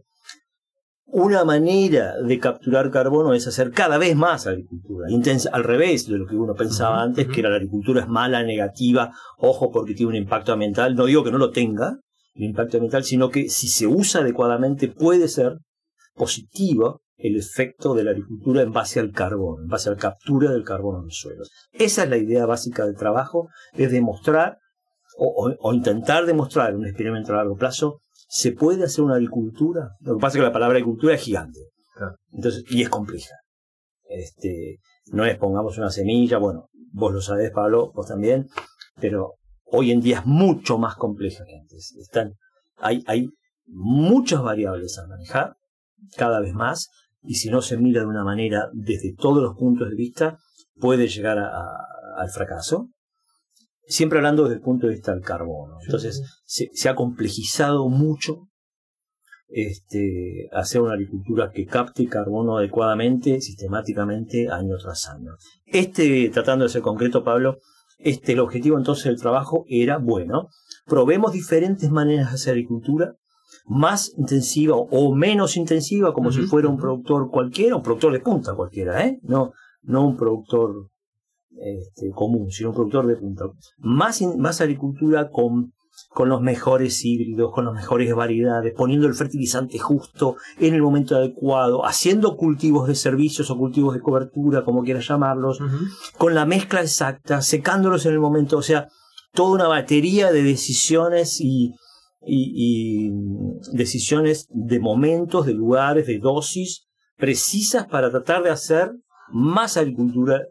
Una 1.06 1.44
manera 1.44 2.15
de 2.22 2.39
capturar 2.39 2.89
carbono 2.89 3.34
es 3.34 3.46
hacer 3.46 3.72
cada 3.72 3.98
vez 3.98 4.15
más 4.15 4.48
agricultura, 4.48 5.12
intensa, 5.12 5.50
al 5.51 5.65
revés 5.65 6.08
de 6.08 6.18
lo 6.18 6.25
que 6.25 6.36
uno 6.38 6.56
pensaba 6.56 7.01
antes, 7.01 7.27
que 7.27 7.42
era 7.42 7.50
la 7.50 7.58
agricultura 7.58 8.01
es 8.01 8.08
mala, 8.08 8.44
negativa, 8.44 9.12
ojo 9.38 9.72
porque 9.72 9.94
tiene 9.94 10.12
un 10.12 10.15
impacto 10.15 10.54
ambiental. 10.54 10.96
No 10.96 11.06
digo 11.06 11.24
que 11.24 11.32
no 11.32 11.38
lo 11.38 11.51
tenga, 11.51 12.00
el 12.34 12.44
impacto 12.44 12.77
ambiental, 12.77 13.04
sino 13.04 13.30
que 13.30 13.50
si 13.50 13.68
se 13.68 13.88
usa 13.88 14.22
adecuadamente 14.22 14.88
puede 14.88 15.27
ser 15.27 15.58
positiva 16.15 16.98
el 17.22 17.38
efecto 17.38 17.94
de 17.94 18.04
la 18.04 18.12
agricultura 18.12 18.62
en 18.62 18.72
base 18.72 19.00
al 19.00 19.12
carbón, 19.12 19.63
en 19.63 19.68
base 19.68 19.90
a 19.90 19.94
la 19.94 19.98
captura 19.98 20.51
del 20.51 20.63
carbono 20.63 21.00
en 21.00 21.06
los 21.06 21.18
suelos. 21.18 21.50
Esa 21.72 22.04
es 22.04 22.10
la 22.10 22.18
idea 22.18 22.46
básica 22.46 22.86
del 22.86 22.96
trabajo, 22.96 23.50
es 23.74 23.92
demostrar 23.92 24.58
o, 25.18 25.74
intentar 25.74 26.25
demostrar 26.25 26.72
en 26.72 26.78
un 26.78 26.88
experimento 26.88 27.34
a 27.34 27.38
largo 27.38 27.56
plazo, 27.56 28.00
se 28.28 28.54
puede 28.54 28.86
hacer 28.86 29.04
una 29.04 29.16
agricultura. 29.16 29.90
Lo 30.00 30.16
que 30.16 30.22
pasa 30.22 30.38
es 30.38 30.42
que 30.42 30.48
la 30.48 30.54
palabra 30.54 30.78
agricultura 30.78 31.13
es 31.13 31.22
gigante. 31.22 31.60
Entonces, 32.32 32.63
y 32.70 32.82
es 32.82 32.90
compleja. 32.90 33.36
Este, 34.10 34.80
no 35.12 35.25
es 35.25 35.38
pongamos 35.38 35.78
una 35.78 35.92
semilla, 35.92 36.38
bueno, 36.38 36.70
vos 36.92 37.13
lo 37.13 37.22
sabés, 37.22 37.51
Pablo, 37.51 37.92
vos 37.94 38.08
también, 38.08 38.48
pero 39.00 39.36
hoy 39.66 39.92
en 39.92 40.01
día 40.01 40.20
es 40.20 40.25
mucho 40.25 40.78
más 40.78 40.96
compleja 40.96 41.44
que 41.46 41.56
antes. 41.56 41.94
Están, 42.00 42.34
hay, 42.78 43.04
hay 43.08 43.30
muchas 43.68 44.42
variables 44.42 44.98
a 44.98 45.08
manejar, 45.08 45.56
cada 46.18 46.40
vez 46.40 46.54
más, 46.54 46.90
y 47.24 47.36
si 47.36 47.50
no 47.50 47.62
se 47.62 47.78
mira 47.78 48.01
de 48.01 48.08
una 48.08 48.24
manera 48.24 48.70
desde 48.74 49.13
todos 49.13 49.42
los 49.42 49.56
puntos 49.56 49.90
de 49.90 49.96
vista, 49.96 50.38
puede 50.75 51.08
llegar 51.08 51.38
al 51.38 52.30
fracaso. 52.30 52.90
Siempre 53.86 54.20
hablando 54.20 54.44
desde 54.44 54.56
el 54.56 54.62
punto 54.62 54.88
de 54.88 54.94
vista 54.94 55.13
del 55.13 55.24
carbono. 55.24 55.78
Entonces, 55.84 56.22
se, 56.46 56.90
ha 56.90 56.96
complejizado 56.96 57.90
mucho 57.90 58.48
este, 59.48 60.48
hacer 60.54 60.82
una 60.82 60.94
agricultura 60.94 61.51
que 61.51 61.66
capte 61.66 62.08
carbono 62.08 62.58
adecuadamente, 62.58 63.42
sistemáticamente, 63.42 64.50
año 64.50 64.78
tras 64.82 65.10
año. 65.10 65.32
Este, 65.66 66.30
tratando 66.30 66.63
de 66.63 66.70
ser 66.70 66.82
concreto, 66.82 67.24
Pablo, 67.24 67.58
este, 67.98 68.32
el 68.32 68.40
objetivo 68.40 68.78
entonces 68.78 69.06
del 69.06 69.20
trabajo 69.20 69.66
era, 69.68 69.98
bueno, 69.98 70.48
probemos 70.86 71.34
diferentes 71.34 71.92
maneras 71.92 72.30
de 72.30 72.36
hacer 72.36 72.54
agricultura, 72.54 73.16
más 73.65 74.13
intensiva 74.18 74.75
o 74.75 75.15
menos 75.15 75.58
intensiva, 75.58 76.13
como 76.13 76.32
si 76.32 76.41
fuera 76.44 76.68
un 76.68 76.77
productor 76.77 77.30
cualquiera, 77.30 77.75
un 77.75 77.84
productor 77.84 78.13
de 78.13 78.20
punta 78.20 78.53
cualquiera, 78.53 79.06
¿eh? 79.06 79.20
No, 79.24 79.53
no 79.84 80.06
un 80.06 80.18
productor 80.18 80.89
este, 81.51 82.12
común, 82.12 82.50
sino 82.51 82.70
un 82.70 82.75
productor 82.75 83.08
de 83.08 83.15
punta. 83.15 83.46
Más, 83.77 84.22
más 84.38 84.62
agricultura 84.62 85.30
con, 85.30 85.74
con 86.10 86.30
los 86.30 86.41
mejores 86.41 87.03
híbridos, 87.06 87.51
con 87.53 87.65
las 87.65 87.74
mejores 87.74 88.13
variedades, 88.15 88.74
poniendo 88.75 89.08
el 89.08 89.13
fertilizante 89.13 89.77
justo 89.77 90.38
en 90.60 90.74
el 90.74 90.82
momento 90.82 91.15
adecuado, 91.15 91.86
haciendo 91.86 92.36
cultivos 92.36 92.88
de 92.88 92.96
servicios 92.96 93.50
o 93.51 93.58
cultivos 93.58 93.94
de 93.94 94.01
cobertura, 94.01 94.63
como 94.63 94.84
quieras 94.84 95.08
llamarlos, 95.08 95.60
con 96.18 96.34
la 96.34 96.46
mezcla 96.46 96.82
exacta, 96.82 97.41
secándolos 97.41 98.06
en 98.06 98.13
el 98.13 98.20
momento, 98.20 98.58
o 98.58 98.62
sea, 98.62 98.88
toda 99.34 99.56
una 99.56 99.68
batería 99.68 100.32
de 100.32 100.44
decisiones 100.44 101.39
y, 101.39 101.74
y, 102.25 103.12
decisiones 103.74 104.48
de 104.50 104.80
momentos, 104.80 105.46
de 105.46 105.54
lugares, 105.54 106.08
de 106.08 106.20
dosis 106.20 106.88
precisas 107.18 107.88
para 107.88 108.10
tratar 108.10 108.44
de 108.44 108.50
hacer 108.50 108.92
más 109.32 109.78
agricultura 109.78 110.42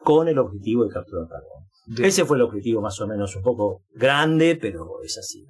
con 0.00 0.28
el 0.28 0.38
objetivo 0.38 0.84
de 0.84 0.90
capturar 0.90 1.26
carbono. 1.28 2.06
Ese 2.06 2.24
fue 2.24 2.36
el 2.36 2.42
objetivo 2.42 2.80
más 2.80 3.00
o 3.00 3.06
menos 3.06 3.34
un 3.34 3.42
poco 3.42 3.82
grande, 3.94 4.56
pero 4.60 4.86
es 5.02 5.18
así. 5.18 5.44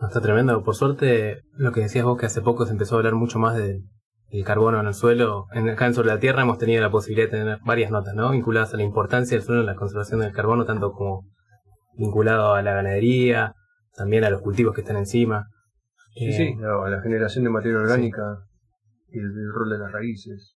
Está 0.00 0.20
tremendo. 0.20 0.62
Por 0.62 0.74
suerte, 0.74 1.42
lo 1.52 1.72
que 1.72 1.82
decías 1.82 2.04
vos 2.04 2.18
que 2.18 2.26
hace 2.26 2.40
poco 2.40 2.66
se 2.66 2.72
empezó 2.72 2.94
a 2.94 2.98
hablar 2.98 3.14
mucho 3.14 3.38
más 3.38 3.56
del 3.56 3.82
carbono 4.44 4.80
en 4.80 4.86
el 4.86 4.94
suelo. 4.94 5.46
En, 5.52 5.68
acá 5.68 5.86
en 5.86 5.94
Sobre 5.94 6.08
la 6.08 6.18
Tierra 6.18 6.42
hemos 6.42 6.58
tenido 6.58 6.80
la 6.82 6.90
posibilidad 6.90 7.30
de 7.30 7.38
tener 7.38 7.58
varias 7.64 7.90
notas, 7.90 8.14
¿no? 8.14 8.30
Vinculadas 8.30 8.74
a 8.74 8.76
la 8.76 8.84
importancia 8.84 9.36
del 9.36 9.44
suelo 9.44 9.60
en 9.60 9.66
la 9.66 9.74
conservación 9.74 10.20
del 10.20 10.32
carbono, 10.32 10.64
tanto 10.64 10.92
como 10.92 11.26
vinculado 11.96 12.54
a 12.54 12.62
la 12.62 12.74
ganadería, 12.74 13.54
también 13.98 14.24
a 14.24 14.30
los 14.30 14.40
cultivos 14.40 14.74
que 14.74 14.82
están 14.82 14.96
encima. 14.96 15.48
Sí, 16.14 16.32
sí, 16.32 16.42
eh, 16.44 16.86
a 16.86 16.88
la 16.88 17.02
generación 17.02 17.44
de 17.44 17.50
materia 17.50 17.78
orgánica 17.78 18.38
y 19.12 19.18
el, 19.18 19.52
rol 19.52 19.70
de 19.70 19.78
las 19.78 19.92
raíces. 19.92 20.54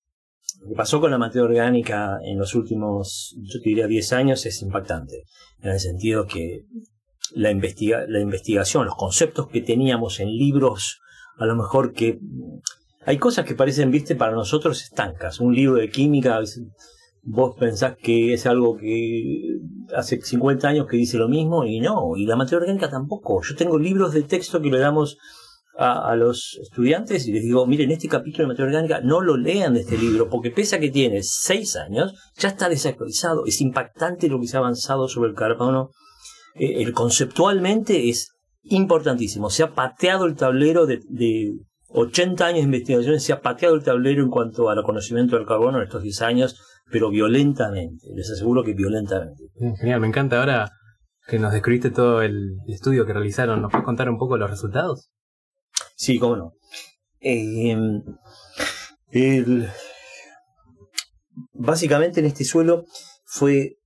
Lo 0.61 0.69
que 0.71 0.75
pasó 0.75 1.01
con 1.01 1.11
la 1.11 1.19
materia 1.19 1.45
orgánica 1.45 2.19
en 2.25 2.39
los 2.39 2.55
últimos, 2.55 3.37
yo 3.43 3.61
te 3.61 3.69
diría, 3.69 3.87
10 3.87 4.13
años 4.13 4.47
es 4.47 4.63
impactante, 4.63 5.25
en 5.61 5.71
el 5.71 5.81
sentido 5.81 6.27
que 6.27 6.63
la, 7.35 7.51
investiga 7.51 8.05
la 8.09 8.21
investigación, 8.21 8.85
los 8.85 8.97
conceptos 8.97 9.49
que 9.49 9.61
teníamos 9.61 10.21
en 10.21 10.29
libros, 10.29 11.01
a 11.37 11.47
lo 11.47 11.57
mejor 11.57 11.93
que 11.93 12.19
hay 13.05 13.19
cosas 13.19 13.45
que 13.45 13.55
parecen, 13.55 13.91
viste, 13.91 14.15
para 14.15 14.33
nosotros 14.33 14.83
estancas. 14.83 15.41
Un 15.41 15.55
libro 15.55 15.77
de 15.77 15.91
química, 15.91 16.39
vos 17.23 17.55
pensás 17.59 17.97
que 17.97 18.35
es 18.35 18.47
algo 18.47 18.76
que 18.76 19.59
hace 19.97 20.21
50 20.21 20.69
años 20.69 20.87
que 20.88 20.97
dice 20.97 21.19
lo 21.19 21.29
mismo 21.29 21.64
y 21.64 21.81
no, 21.81 22.17
y 22.17 22.26
la 22.26 22.37
materia 22.37 22.59
orgánica 22.59 22.91
tampoco. 22.91 23.41
Yo 23.43 23.55
tengo 23.55 23.79
libros 23.79 24.12
de 24.12 24.23
texto 24.23 24.61
que 24.61 24.71
le 24.71 24.79
damos 24.79 25.19
a, 25.79 26.14
los 26.17 26.59
estudiantes 26.61 27.26
y 27.26 27.33
les 27.33 27.43
digo, 27.43 27.67
miren, 27.67 27.91
este 27.91 28.09
capítulo 28.09 28.45
de 28.45 28.49
materia 28.49 28.67
orgánica 28.67 29.00
no 29.00 29.21
lo 29.21 29.37
lean 29.37 29.75
de 29.75 29.81
este 29.81 29.97
libro, 29.97 30.29
porque 30.29 30.50
pese 30.50 30.76
a 30.76 30.81
que 30.81 30.91
tiene 30.91 31.23
6 31.23 31.76
años, 31.76 32.14
ya 32.37 32.49
está 32.49 32.69
desactualizado. 32.69 33.47
Es 33.47 33.61
impactante 33.61 34.29
lo 34.29 34.38
que 34.41 34.49
se 34.49 34.57
ha 34.57 34.61
avanzado 34.61 35.09
sobre 35.09 35.31
el 35.31 35.37
carbono. 35.37 35.91
Eh, 36.55 36.83
el 36.83 36.93
conceptualmente 36.93 38.11
es 38.11 38.33
importantísimo. 38.64 39.49
Se 39.49 39.62
ha 39.62 39.75
pateado 39.75 40.26
el 40.26 40.37
tablero 40.37 40.87
de, 40.87 41.00
de 41.09 41.55
80 41.88 42.45
años 42.45 42.59
de 42.59 42.64
investigación, 42.64 43.21
se 43.21 43.33
ha 43.33 43.41
pateado 43.41 43.75
el 43.75 43.83
tablero 43.83 44.23
en 44.23 44.31
cuanto 44.31 44.69
al 44.69 44.83
conocimiento 44.83 45.37
del 45.37 45.47
carbono 45.47 45.79
en 45.79 45.85
estos 45.85 46.02
10 46.02 46.23
años 46.23 46.57
pero 46.93 47.11
violentamente, 47.11 48.07
les 48.15 48.31
aseguro 48.31 48.63
que 48.63 48.75
violentamente. 48.75 49.45
Genial, 49.81 50.01
me 50.01 50.07
encanta. 50.07 50.39
Ahora 50.39 50.71
que 51.27 51.39
nos 51.39 51.53
describiste 51.53 51.91
todo 51.91 52.21
el 52.21 52.59
estudio 52.69 53.07
que 53.07 53.15
realizaron, 53.15 53.63
¿nos 53.63 53.73
puedes 53.73 53.85
contar 53.85 54.11
un 54.11 54.19
poco 54.19 54.37
los 54.37 54.51
resultados? 54.51 55.11
Sí, 55.97 56.19
cómo 56.19 56.37
no. 56.37 56.53
Eh, 57.21 57.77
básicamente 61.53 62.21
en 62.21 62.27
este 62.27 62.45
suelo 62.45 62.85
fue, 63.25 63.79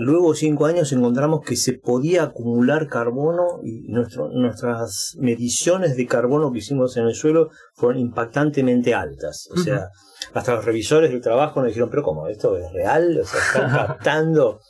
luego 0.00 0.32
de 0.32 0.38
cinco 0.38 0.66
años 0.66 0.92
encontramos 0.92 1.44
que 1.44 1.56
se 1.56 1.74
podía 1.74 2.24
acumular 2.24 2.88
carbono 2.88 3.60
y 3.62 3.88
nuestras 3.88 5.14
mediciones 5.18 5.96
de 5.96 6.06
carbono 6.06 6.52
que 6.52 6.58
hicimos 6.58 6.96
en 6.96 7.04
el 7.04 7.14
suelo 7.14 7.50
fueron 7.74 8.00
impactantemente 8.00 8.94
altas. 8.94 9.48
O 9.52 9.56
sea, 9.56 9.88
hasta 10.34 10.54
los 10.54 10.64
revisores 10.64 11.10
del 11.10 11.20
trabajo 11.20 11.60
nos 11.60 11.68
dijeron, 11.68 11.90
pero 11.90 12.02
¿cómo? 12.02 12.28
¿Esto 12.28 12.56
es 12.56 12.72
real? 12.72 13.18
O 13.20 13.24
sea, 13.24 13.40
están 13.40 13.70
captando 13.86 14.60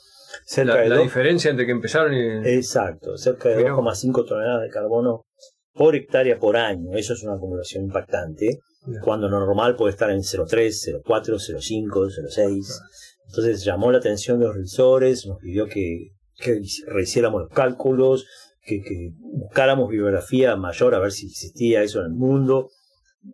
cerca 0.44 0.74
la, 0.74 0.80
de... 0.82 0.88
La 0.90 0.98
diferencia 0.98 1.50
entre 1.50 1.66
que 1.66 1.72
empezaron 1.72 2.12
y... 2.12 2.48
Exacto, 2.48 3.16
cerca 3.16 3.48
de 3.48 3.64
2,5 3.64 4.26
toneladas 4.26 4.62
de 4.62 4.70
carbono 4.70 5.24
por 5.72 5.94
hectárea 5.94 6.38
por 6.38 6.56
año. 6.56 6.90
Eso 6.94 7.14
es 7.14 7.22
una 7.22 7.34
acumulación 7.34 7.84
impactante. 7.84 8.58
Cuando 9.02 9.28
normal 9.28 9.76
puede 9.76 9.92
estar 9.92 10.10
en 10.10 10.20
0,3, 10.20 11.02
0,4, 11.04 11.34
0,5, 11.34 11.88
0,6. 12.36 12.80
Entonces 13.28 13.64
llamó 13.64 13.92
la 13.92 13.98
atención 13.98 14.38
de 14.38 14.46
los 14.46 14.54
revisores, 14.54 15.26
nos 15.26 15.38
pidió 15.38 15.66
que, 15.66 16.08
que 16.36 16.60
rehiciéramos 16.86 17.42
los 17.42 17.50
cálculos, 17.50 18.26
que, 18.62 18.80
buscáramos 19.20 19.88
bibliografía 19.88 20.56
mayor 20.56 20.94
a 20.94 20.98
ver 20.98 21.12
si 21.12 21.26
existía 21.26 21.82
eso 21.82 22.00
en 22.00 22.06
el 22.06 22.12
mundo 22.12 22.70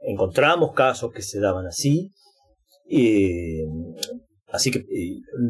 encontramos 0.02 0.72
casos 0.72 1.12
que 1.12 1.22
se 1.22 1.40
daban 1.40 1.66
así. 1.66 2.12
así 4.48 4.70
que 4.70 4.84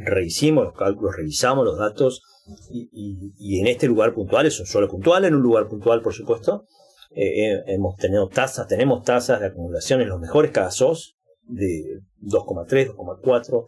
rehicimos 0.05 0.65
los 0.65 0.75
cálculos, 0.75 1.17
revisamos 1.17 1.65
los 1.65 1.79
datos 1.79 2.23
y, 2.71 3.61
en 3.61 3.67
este 3.67 3.87
lugar 3.87 4.15
puntual, 4.15 4.47
es 4.47 4.59
un 4.61 4.67
suelo 4.67 4.89
puntual, 4.89 5.25
en 5.25 5.35
un 5.35 5.43
lugar 5.43 5.69
puntual 5.69 6.03
por 6.03 6.15
supuesto, 6.15 6.67
eh, 7.11 7.47
eh, 7.47 7.63
hemos 7.69 7.97
tenido 7.97 8.29
tasas, 8.29 8.67
tenemos 8.67 9.05
tasas 9.05 9.41
de 9.41 9.47
acumulación 9.47 10.01
en 10.01 10.09
los 10.09 10.21
mejores 10.21 10.51
casos 10.51 11.17
de 11.45 12.01
2,3, 12.21 12.95
2,4 12.95 13.67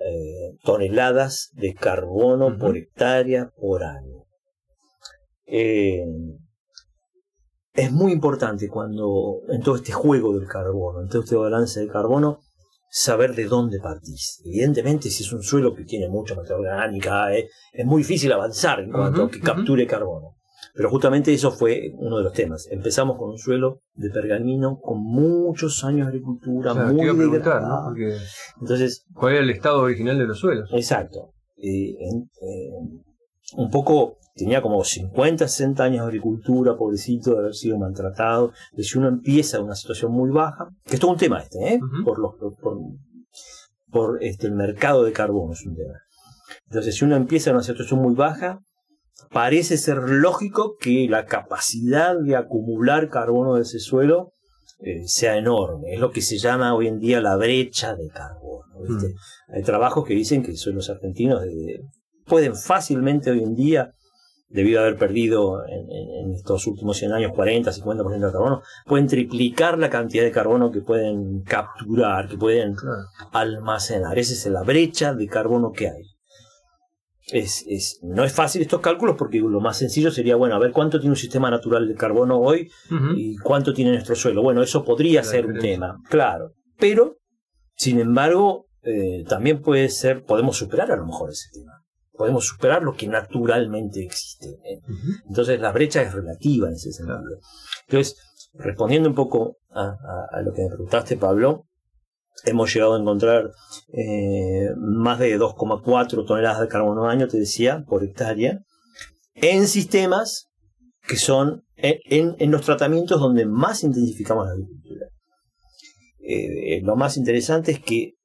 eh, 0.00 0.56
toneladas 0.64 1.50
de 1.54 1.74
carbono 1.74 2.56
por 2.58 2.76
hectárea 2.76 3.50
por 3.56 3.84
año 3.84 4.24
es 7.76 7.92
muy 7.92 8.12
importante 8.12 8.68
cuando 8.68 9.42
en 9.48 9.60
todo 9.60 9.76
este 9.76 9.92
juego 9.92 10.38
del 10.38 10.48
carbono, 10.48 11.02
en 11.02 11.08
todo 11.08 11.22
este 11.22 11.36
balance 11.36 11.80
de 11.80 11.88
carbono, 11.88 12.40
saber 12.90 13.34
de 13.34 13.44
dónde 13.44 13.78
partís. 13.80 14.40
Evidentemente, 14.44 15.10
si 15.10 15.22
es 15.22 15.32
un 15.32 15.42
suelo 15.42 15.74
que 15.74 15.84
tiene 15.84 16.08
mucha 16.08 16.34
materia 16.34 16.56
orgánica, 16.56 17.34
eh, 17.34 17.48
es 17.72 17.84
muy 17.84 18.02
difícil 18.02 18.32
avanzar 18.32 18.80
en 18.80 18.90
cuanto 18.90 19.24
a 19.24 19.30
que 19.30 19.40
capture 19.40 19.86
carbono. 19.86 20.35
Pero 20.74 20.90
justamente 20.90 21.32
eso 21.32 21.50
fue 21.50 21.92
uno 21.96 22.18
de 22.18 22.24
los 22.24 22.32
temas. 22.32 22.68
Empezamos 22.70 23.16
con 23.18 23.30
un 23.30 23.38
suelo 23.38 23.80
de 23.94 24.10
pergamino 24.10 24.78
con 24.80 25.02
muchos 25.02 25.82
años 25.84 26.06
de 26.06 26.10
agricultura, 26.10 26.74
muy 26.74 27.08
¿no? 27.60 27.94
Entonces, 28.60 29.04
¿cuál 29.14 29.34
era 29.34 29.42
el 29.42 29.50
estado 29.50 29.82
original 29.82 30.18
de 30.18 30.26
los 30.26 30.38
suelos? 30.38 30.70
Exacto. 30.72 31.32
Eh, 31.56 31.94
un 33.56 33.70
poco 33.70 34.18
tenía 34.34 34.60
como 34.60 34.84
50, 34.84 35.48
60 35.48 35.82
años 35.82 36.00
de 36.00 36.06
agricultura, 36.06 36.76
pobrecito, 36.76 37.32
de 37.32 37.38
haber 37.38 37.54
sido 37.54 37.78
maltratado. 37.78 38.52
Entonces, 38.70 38.92
si 38.92 38.98
uno 38.98 39.08
empieza 39.08 39.56
en 39.56 39.64
una 39.64 39.74
situación 39.74 40.12
muy 40.12 40.30
baja, 40.30 40.68
que 40.84 40.94
es 40.94 41.00
todo 41.00 41.12
un 41.12 41.16
tema 41.16 41.40
este, 41.40 41.74
¿eh? 41.74 41.80
por, 42.04 42.18
los, 42.18 42.34
por, 42.60 42.78
por 43.90 44.22
este, 44.22 44.46
el 44.46 44.52
mercado 44.52 45.04
de 45.04 45.12
carbono 45.12 45.54
es 45.54 45.64
un 45.64 45.74
tema. 45.74 45.94
Entonces, 46.66 46.96
si 46.96 47.04
uno 47.04 47.16
empieza 47.16 47.50
en 47.50 47.56
una 47.56 47.64
situación 47.64 48.00
muy 48.00 48.14
baja, 48.14 48.60
parece 49.30 49.76
ser 49.76 49.98
lógico 49.98 50.76
que 50.80 51.06
la 51.08 51.26
capacidad 51.26 52.16
de 52.18 52.36
acumular 52.36 53.08
carbono 53.08 53.54
de 53.54 53.62
ese 53.62 53.78
suelo 53.78 54.32
eh, 54.80 55.06
sea 55.06 55.36
enorme. 55.36 55.94
Es 55.94 56.00
lo 56.00 56.10
que 56.10 56.22
se 56.22 56.38
llama 56.38 56.74
hoy 56.74 56.88
en 56.88 56.98
día 56.98 57.20
la 57.20 57.36
brecha 57.36 57.94
de 57.94 58.08
carbono. 58.08 58.64
Hay 59.48 59.62
trabajos 59.62 60.06
que 60.06 60.14
dicen 60.14 60.42
que 60.42 60.54
suelos 60.54 60.90
argentinos 60.90 61.42
pueden 62.26 62.54
fácilmente 62.54 63.30
hoy 63.30 63.42
en 63.42 63.54
día 63.54 63.92
debido 64.48 64.80
a 64.80 64.82
haber 64.84 64.96
perdido 64.96 65.64
en, 65.66 66.34
estos 66.34 66.66
últimos 66.66 66.98
100 66.98 67.12
años 67.12 67.32
40, 67.34 67.70
50% 67.72 68.26
de 68.26 68.32
carbono, 68.32 68.62
pueden 68.84 69.06
triplicar 69.06 69.78
la 69.78 69.90
cantidad 69.90 70.24
de 70.24 70.30
carbono 70.30 70.70
que 70.70 70.80
pueden 70.80 71.42
capturar, 71.42 72.28
que 72.28 72.36
pueden 72.36 72.76
almacenar. 73.32 74.18
Esa 74.18 74.34
es 74.34 74.46
la 74.46 74.62
brecha 74.62 75.14
de 75.14 75.26
carbono 75.26 75.72
que 75.72 75.88
hay. 75.88 76.15
Es, 77.32 77.64
es, 77.68 77.98
no 78.02 78.24
es 78.24 78.32
fácil 78.32 78.62
estos 78.62 78.80
cálculos 78.80 79.16
porque 79.18 79.38
lo 79.38 79.60
más 79.60 79.76
sencillo 79.78 80.10
sería, 80.10 80.36
bueno, 80.36 80.54
a 80.54 80.58
ver 80.60 80.70
cuánto 80.70 81.00
tiene 81.00 81.10
un 81.10 81.16
sistema 81.16 81.50
natural 81.50 81.88
de 81.88 81.94
carbono 81.94 82.38
hoy 82.38 82.70
y 83.16 83.36
cuánto 83.38 83.72
tiene 83.72 83.92
nuestro 83.92 84.14
suelo. 84.14 84.42
Bueno, 84.42 84.62
eso 84.62 84.84
podría 84.84 85.22
ser 85.24 85.46
un 85.46 85.58
tema, 85.58 85.96
claro. 86.08 86.52
Pero, 86.78 87.16
sin 87.74 87.98
embargo, 87.98 88.66
eh, 88.82 89.24
también 89.28 89.60
puede 89.60 89.88
ser, 89.88 90.24
podemos 90.24 90.56
superar 90.56 90.92
a 90.92 90.96
lo 90.96 91.06
mejor 91.06 91.30
ese 91.30 91.48
tema 91.52 91.72
podemos 92.16 92.46
superar 92.46 92.82
lo 92.82 92.94
que 92.94 93.06
naturalmente 93.06 94.02
existe. 94.02 94.48
¿eh? 94.64 94.80
Entonces 95.28 95.60
la 95.60 95.72
brecha 95.72 96.02
es 96.02 96.12
relativa 96.12 96.68
en 96.68 96.74
ese 96.74 96.92
sentido. 96.92 97.20
Entonces, 97.86 98.16
respondiendo 98.54 99.08
un 99.08 99.14
poco 99.14 99.58
a, 99.70 100.40
lo 100.42 100.52
que 100.52 100.62
me 100.62 100.68
preguntaste, 100.68 101.16
Pablo, 101.16 101.66
hemos 102.44 102.72
llegado 102.72 102.94
a 102.94 103.00
encontrar 103.00 103.50
eh, 103.92 104.68
más 104.76 105.18
de 105.18 105.38
2,4 105.38 106.26
toneladas 106.26 106.60
de 106.60 106.68
carbono 106.68 107.08
año, 107.08 107.28
te 107.28 107.38
decía, 107.38 107.84
por 107.88 108.04
hectárea, 108.04 108.60
en 109.34 109.66
sistemas 109.66 110.48
que 111.06 111.16
son 111.16 111.62
en, 111.76 112.34
en 112.38 112.50
los 112.50 112.62
tratamientos 112.62 113.20
donde 113.20 113.46
más 113.46 113.84
intensificamos 113.84 114.46
la 114.46 114.52
agricultura. 114.52 115.06
Eh, 116.28 116.80
lo 116.82 116.96
más 116.96 117.16
interesante 117.16 117.70
es 117.70 117.80
que 117.80 118.15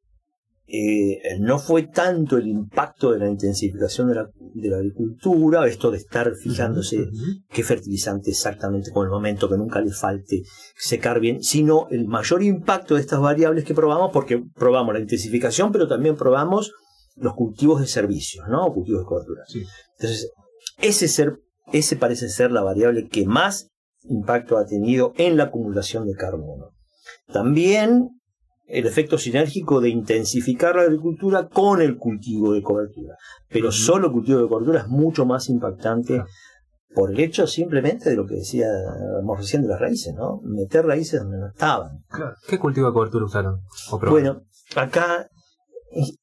eh, 0.67 1.37
no 1.39 1.59
fue 1.59 1.83
tanto 1.83 2.37
el 2.37 2.47
impacto 2.47 3.11
de 3.11 3.19
la 3.19 3.29
intensificación 3.29 4.07
de 4.07 4.15
la, 4.15 4.29
de 4.53 4.69
la 4.69 4.77
agricultura, 4.77 5.67
esto 5.67 5.91
de 5.91 5.97
estar 5.97 6.33
fijándose 6.35 7.09
qué 7.49 7.63
fertilizante 7.63 8.29
exactamente 8.29 8.91
con 8.91 9.05
el 9.05 9.11
momento, 9.11 9.49
que 9.49 9.57
nunca 9.57 9.81
le 9.81 9.91
falte 9.91 10.43
secar 10.75 11.19
bien, 11.19 11.43
sino 11.43 11.87
el 11.89 12.07
mayor 12.07 12.41
impacto 12.41 12.95
de 12.95 13.01
estas 13.01 13.19
variables 13.19 13.65
que 13.65 13.73
probamos, 13.73 14.11
porque 14.13 14.41
probamos 14.55 14.93
la 14.93 15.01
intensificación, 15.01 15.71
pero 15.71 15.87
también 15.87 16.15
probamos 16.15 16.71
los 17.15 17.33
cultivos 17.33 17.81
de 17.81 17.87
servicios, 17.87 18.47
¿no? 18.47 18.71
Cultivos 18.73 19.01
de 19.01 19.05
cobertura. 19.05 19.43
Entonces, 19.97 20.31
ese, 20.81 21.07
ser, 21.07 21.37
ese 21.73 21.95
parece 21.97 22.29
ser 22.29 22.51
la 22.51 22.61
variable 22.61 23.07
que 23.07 23.25
más 23.25 23.67
impacto 24.03 24.57
ha 24.57 24.65
tenido 24.65 25.13
en 25.17 25.37
la 25.37 25.45
acumulación 25.45 26.07
de 26.07 26.15
carbono. 26.15 26.71
También 27.31 28.20
el 28.71 28.87
efecto 28.87 29.17
sinérgico 29.17 29.81
de 29.81 29.89
intensificar 29.89 30.75
la 30.75 30.83
agricultura 30.83 31.49
con 31.49 31.81
el 31.81 31.97
cultivo 31.97 32.53
de 32.53 32.61
cobertura. 32.61 33.15
Pero 33.49 33.71
solo 33.71 34.07
el 34.07 34.13
cultivo 34.13 34.39
de 34.39 34.47
cobertura 34.47 34.79
es 34.79 34.87
mucho 34.87 35.25
más 35.25 35.49
impactante 35.49 36.23
por 36.93 37.11
el 37.11 37.19
hecho 37.19 37.47
simplemente 37.47 38.09
de 38.09 38.15
lo 38.15 38.25
que 38.25 38.35
decíamos 38.35 39.37
recién 39.37 39.61
de 39.61 39.67
las 39.67 39.79
raíces, 39.79 40.13
¿no? 40.13 40.39
Meter 40.43 40.85
raíces 40.85 41.21
donde 41.21 41.37
no 41.37 41.47
estaban. 41.47 42.03
¿Qué 42.47 42.59
cultivo 42.59 42.87
de 42.87 42.93
cobertura 42.93 43.25
usaron? 43.25 43.61
bueno, 44.09 44.43
acá 44.75 45.27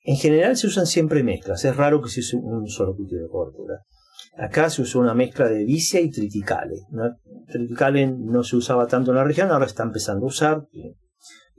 en, 0.02 0.17
general 0.17 0.57
se 0.57 0.69
usan 0.69 0.87
siempre 0.87 1.23
mezclas. 1.23 1.64
Es 1.67 1.76
raro 1.76 2.00
que 2.00 2.09
se 2.09 2.21
use 2.21 2.37
un 2.37 2.67
solo 2.67 2.97
cultivo 2.97 3.23
de 3.23 3.28
cobertura. 3.28 3.83
Acá 4.38 4.71
se 4.71 4.83
usó 4.83 5.00
una 5.00 5.14
mezcla 5.14 5.49
de 5.49 5.64
vicia 5.64 6.00
y 6.00 6.11
triticale. 6.11 6.76
Triticale 7.50 8.07
no 8.07 8.43
se 8.43 8.57
usaba 8.57 8.87
tanto 8.87 9.11
en 9.11 9.17
la 9.17 9.25
región, 9.25 9.50
ahora 9.50 9.67
está 9.67 9.83
empezando 9.83 10.25
a 10.25 10.28
usar 10.28 10.62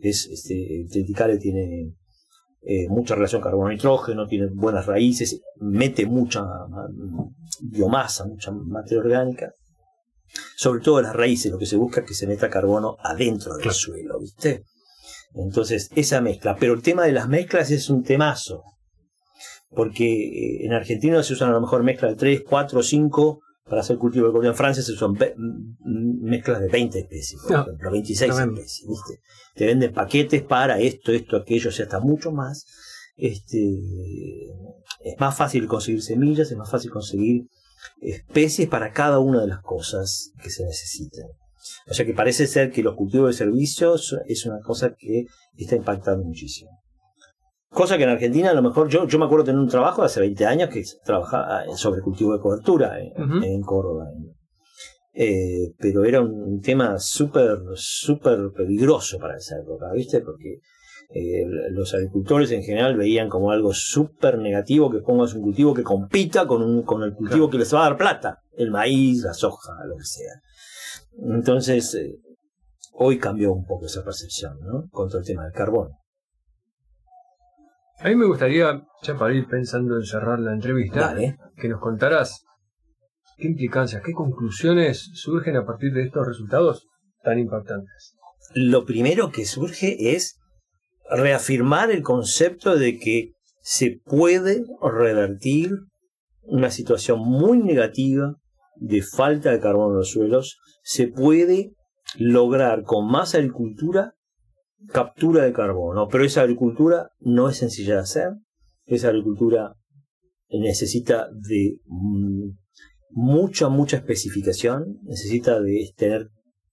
es, 0.01 0.27
este, 0.27 0.81
el 0.81 1.39
tiene 1.39 1.93
eh, 2.61 2.87
mucha 2.89 3.15
relación 3.15 3.41
carbono-nitrógeno, 3.41 4.27
tiene 4.27 4.47
buenas 4.53 4.85
raíces, 4.85 5.41
mete 5.57 6.05
mucha 6.05 6.43
biomasa, 7.61 8.25
mucha 8.25 8.51
materia 8.51 8.99
orgánica. 8.99 9.51
Sobre 10.55 10.81
todo 10.81 11.01
las 11.01 11.15
raíces, 11.15 11.51
lo 11.51 11.57
que 11.57 11.65
se 11.65 11.77
busca 11.77 12.01
es 12.01 12.07
que 12.07 12.13
se 12.13 12.27
meta 12.27 12.49
carbono 12.49 12.97
adentro 13.01 13.57
del 13.57 13.71
suelo, 13.71 14.19
¿viste? 14.19 14.63
Entonces, 15.33 15.89
esa 15.95 16.21
mezcla. 16.21 16.55
Pero 16.59 16.73
el 16.73 16.81
tema 16.81 17.05
de 17.05 17.13
las 17.13 17.27
mezclas 17.27 17.71
es 17.71 17.89
un 17.89 18.03
temazo. 18.03 18.63
Porque 19.71 20.05
eh, 20.05 20.65
en 20.65 20.73
Argentina 20.73 21.21
se 21.23 21.33
usan 21.33 21.49
a 21.49 21.53
lo 21.53 21.61
mejor 21.61 21.83
mezclas 21.83 22.11
de 22.11 22.17
3, 22.17 22.43
4, 22.47 22.83
5 22.83 23.39
para 23.69 23.81
hacer 23.81 23.97
cultivo 23.97 24.25
de 24.25 24.31
cobertura 24.31 24.51
en 24.51 24.57
Francia 24.57 24.83
se 24.83 24.93
usan 24.93 25.13
mezclas 26.21 26.59
de 26.59 26.67
20 26.67 26.99
especies, 26.99 27.41
por 27.41 27.59
ejemplo, 27.61 27.91
26 27.91 28.31
especies, 28.31 28.87
¿viste? 28.87 29.21
Te 29.55 29.65
venden 29.65 29.93
paquetes 29.93 30.41
para 30.41 30.79
esto, 30.79 31.11
esto, 31.11 31.37
aquello, 31.37 31.69
o 31.69 31.71
sea, 31.71 31.85
hasta 31.85 31.99
mucho 31.99 32.31
más. 32.31 32.65
Este, 33.15 33.57
es 35.01 35.19
más 35.19 35.35
fácil 35.35 35.67
conseguir 35.67 36.01
semillas, 36.01 36.51
es 36.51 36.57
más 36.57 36.69
fácil 36.69 36.89
conseguir 36.89 37.47
especies 38.01 38.67
para 38.67 38.91
cada 38.91 39.19
una 39.19 39.41
de 39.41 39.47
las 39.47 39.61
cosas 39.61 40.31
que 40.41 40.49
se 40.49 40.63
necesitan. 40.63 41.27
O 41.87 41.93
sea 41.93 42.05
que 42.05 42.13
parece 42.13 42.47
ser 42.47 42.71
que 42.71 42.83
los 42.83 42.95
cultivos 42.95 43.29
de 43.29 43.45
servicios 43.45 44.15
es 44.27 44.45
una 44.45 44.59
cosa 44.61 44.95
que 44.97 45.25
está 45.57 45.75
impactando 45.75 46.23
muchísimo. 46.23 46.71
Cosa 47.71 47.97
que 47.97 48.03
en 48.03 48.09
Argentina 48.09 48.49
a 48.49 48.53
lo 48.53 48.63
mejor 48.63 48.89
yo, 48.89 49.07
yo 49.07 49.19
me 49.19 49.25
acuerdo 49.25 49.45
tener 49.45 49.59
un 49.59 49.69
trabajo 49.69 50.01
hace 50.01 50.19
20 50.19 50.45
años 50.45 50.69
que 50.69 50.83
trabajaba 51.03 51.65
sobre 51.75 52.01
cultivo 52.01 52.33
de 52.33 52.39
cobertura 52.39 52.99
en, 52.99 53.61
Córdoba. 53.61 54.07
Eh, 55.13 55.73
pero 55.77 56.03
era 56.03 56.21
un 56.21 56.61
tema 56.61 56.97
súper, 56.97 57.59
súper 57.75 58.51
peligroso 58.55 59.19
para 59.19 59.37
esa 59.37 59.59
época, 59.59 59.91
¿viste? 59.93 60.21
Porque 60.21 60.59
eh, 61.11 61.43
los 61.71 61.93
agricultores 61.93 62.51
en 62.51 62.63
general 62.63 62.95
veían 62.95 63.29
como 63.29 63.51
algo 63.51 63.73
súper 63.73 64.39
negativo 64.39 64.89
que 64.89 65.01
pongas 65.01 65.33
un 65.33 65.41
cultivo 65.41 65.73
que 65.73 65.83
compita 65.83 66.47
con, 66.47 66.63
un, 66.63 66.83
con 66.83 67.03
el 67.03 67.13
cultivo 67.13 67.49
que 67.49 67.57
les 67.57 67.73
va 67.73 67.81
a 67.81 67.89
dar 67.89 67.97
plata, 67.97 68.39
el 68.57 68.71
maíz, 68.71 69.23
la 69.23 69.33
soja, 69.33 69.73
lo 69.85 69.95
que 69.95 70.05
sea. 70.05 70.33
Entonces, 71.21 71.93
eh, 71.95 72.15
hoy 72.93 73.19
cambió 73.19 73.51
un 73.51 73.65
poco 73.65 73.85
esa 73.85 74.03
percepción, 74.03 74.59
¿no? 74.61 74.87
Contra 74.91 75.19
el 75.19 75.25
tema 75.25 75.43
del 75.43 75.53
carbón. 75.53 75.89
A 78.01 78.07
mí 78.07 78.15
me 78.15 78.25
gustaría, 78.25 78.81
ya 79.03 79.17
para 79.17 79.33
ir 79.33 79.45
pensando 79.47 79.97
en 79.97 80.05
cerrar 80.05 80.39
la 80.39 80.53
entrevista, 80.53 81.13
que 81.57 81.67
nos 81.67 81.81
contaras 81.81 82.45
qué 83.37 83.47
implicancias, 83.47 84.01
qué 84.05 84.13
conclusiones 84.13 85.09
surgen 85.15 85.57
a 85.57 85.65
partir 85.65 85.91
de 85.91 86.03
estos 86.03 86.25
resultados 86.25 86.87
tan 87.23 87.39
impactantes. 87.39 88.15
Lo 88.55 88.85
primero 88.85 89.31
que 89.31 89.45
surge 89.45 90.15
es 90.15 90.39
reafirmar 91.09 91.91
el 91.91 92.01
concepto 92.01 92.77
de 92.77 92.97
que 92.97 93.33
se 93.61 93.99
puede 94.05 94.63
revertir 94.81 95.71
una 96.43 96.71
situación 96.71 97.19
muy 97.19 97.57
negativa 97.57 98.35
de 98.77 99.01
falta 99.01 99.51
de 99.51 99.59
carbono 99.59 99.89
en 99.89 99.97
los 99.97 100.11
suelos, 100.11 100.57
se 100.83 101.07
puede 101.07 101.73
lograr 102.17 102.83
con 102.83 103.11
más 103.11 103.35
agricultura 103.35 104.13
captura 104.87 105.43
de 105.43 105.53
carbono, 105.53 106.07
pero 106.07 106.23
esa 106.23 106.41
agricultura 106.41 107.09
no 107.19 107.49
es 107.49 107.57
sencilla 107.57 107.95
de 107.95 108.01
hacer, 108.01 108.29
esa 108.85 109.09
agricultura 109.09 109.75
necesita 110.49 111.27
de 111.31 111.77
mm, 111.85 112.49
mucha, 113.11 113.69
mucha 113.69 113.97
especificación, 113.97 114.99
necesita 115.03 115.59
de 115.59 115.91
tener 115.95 116.29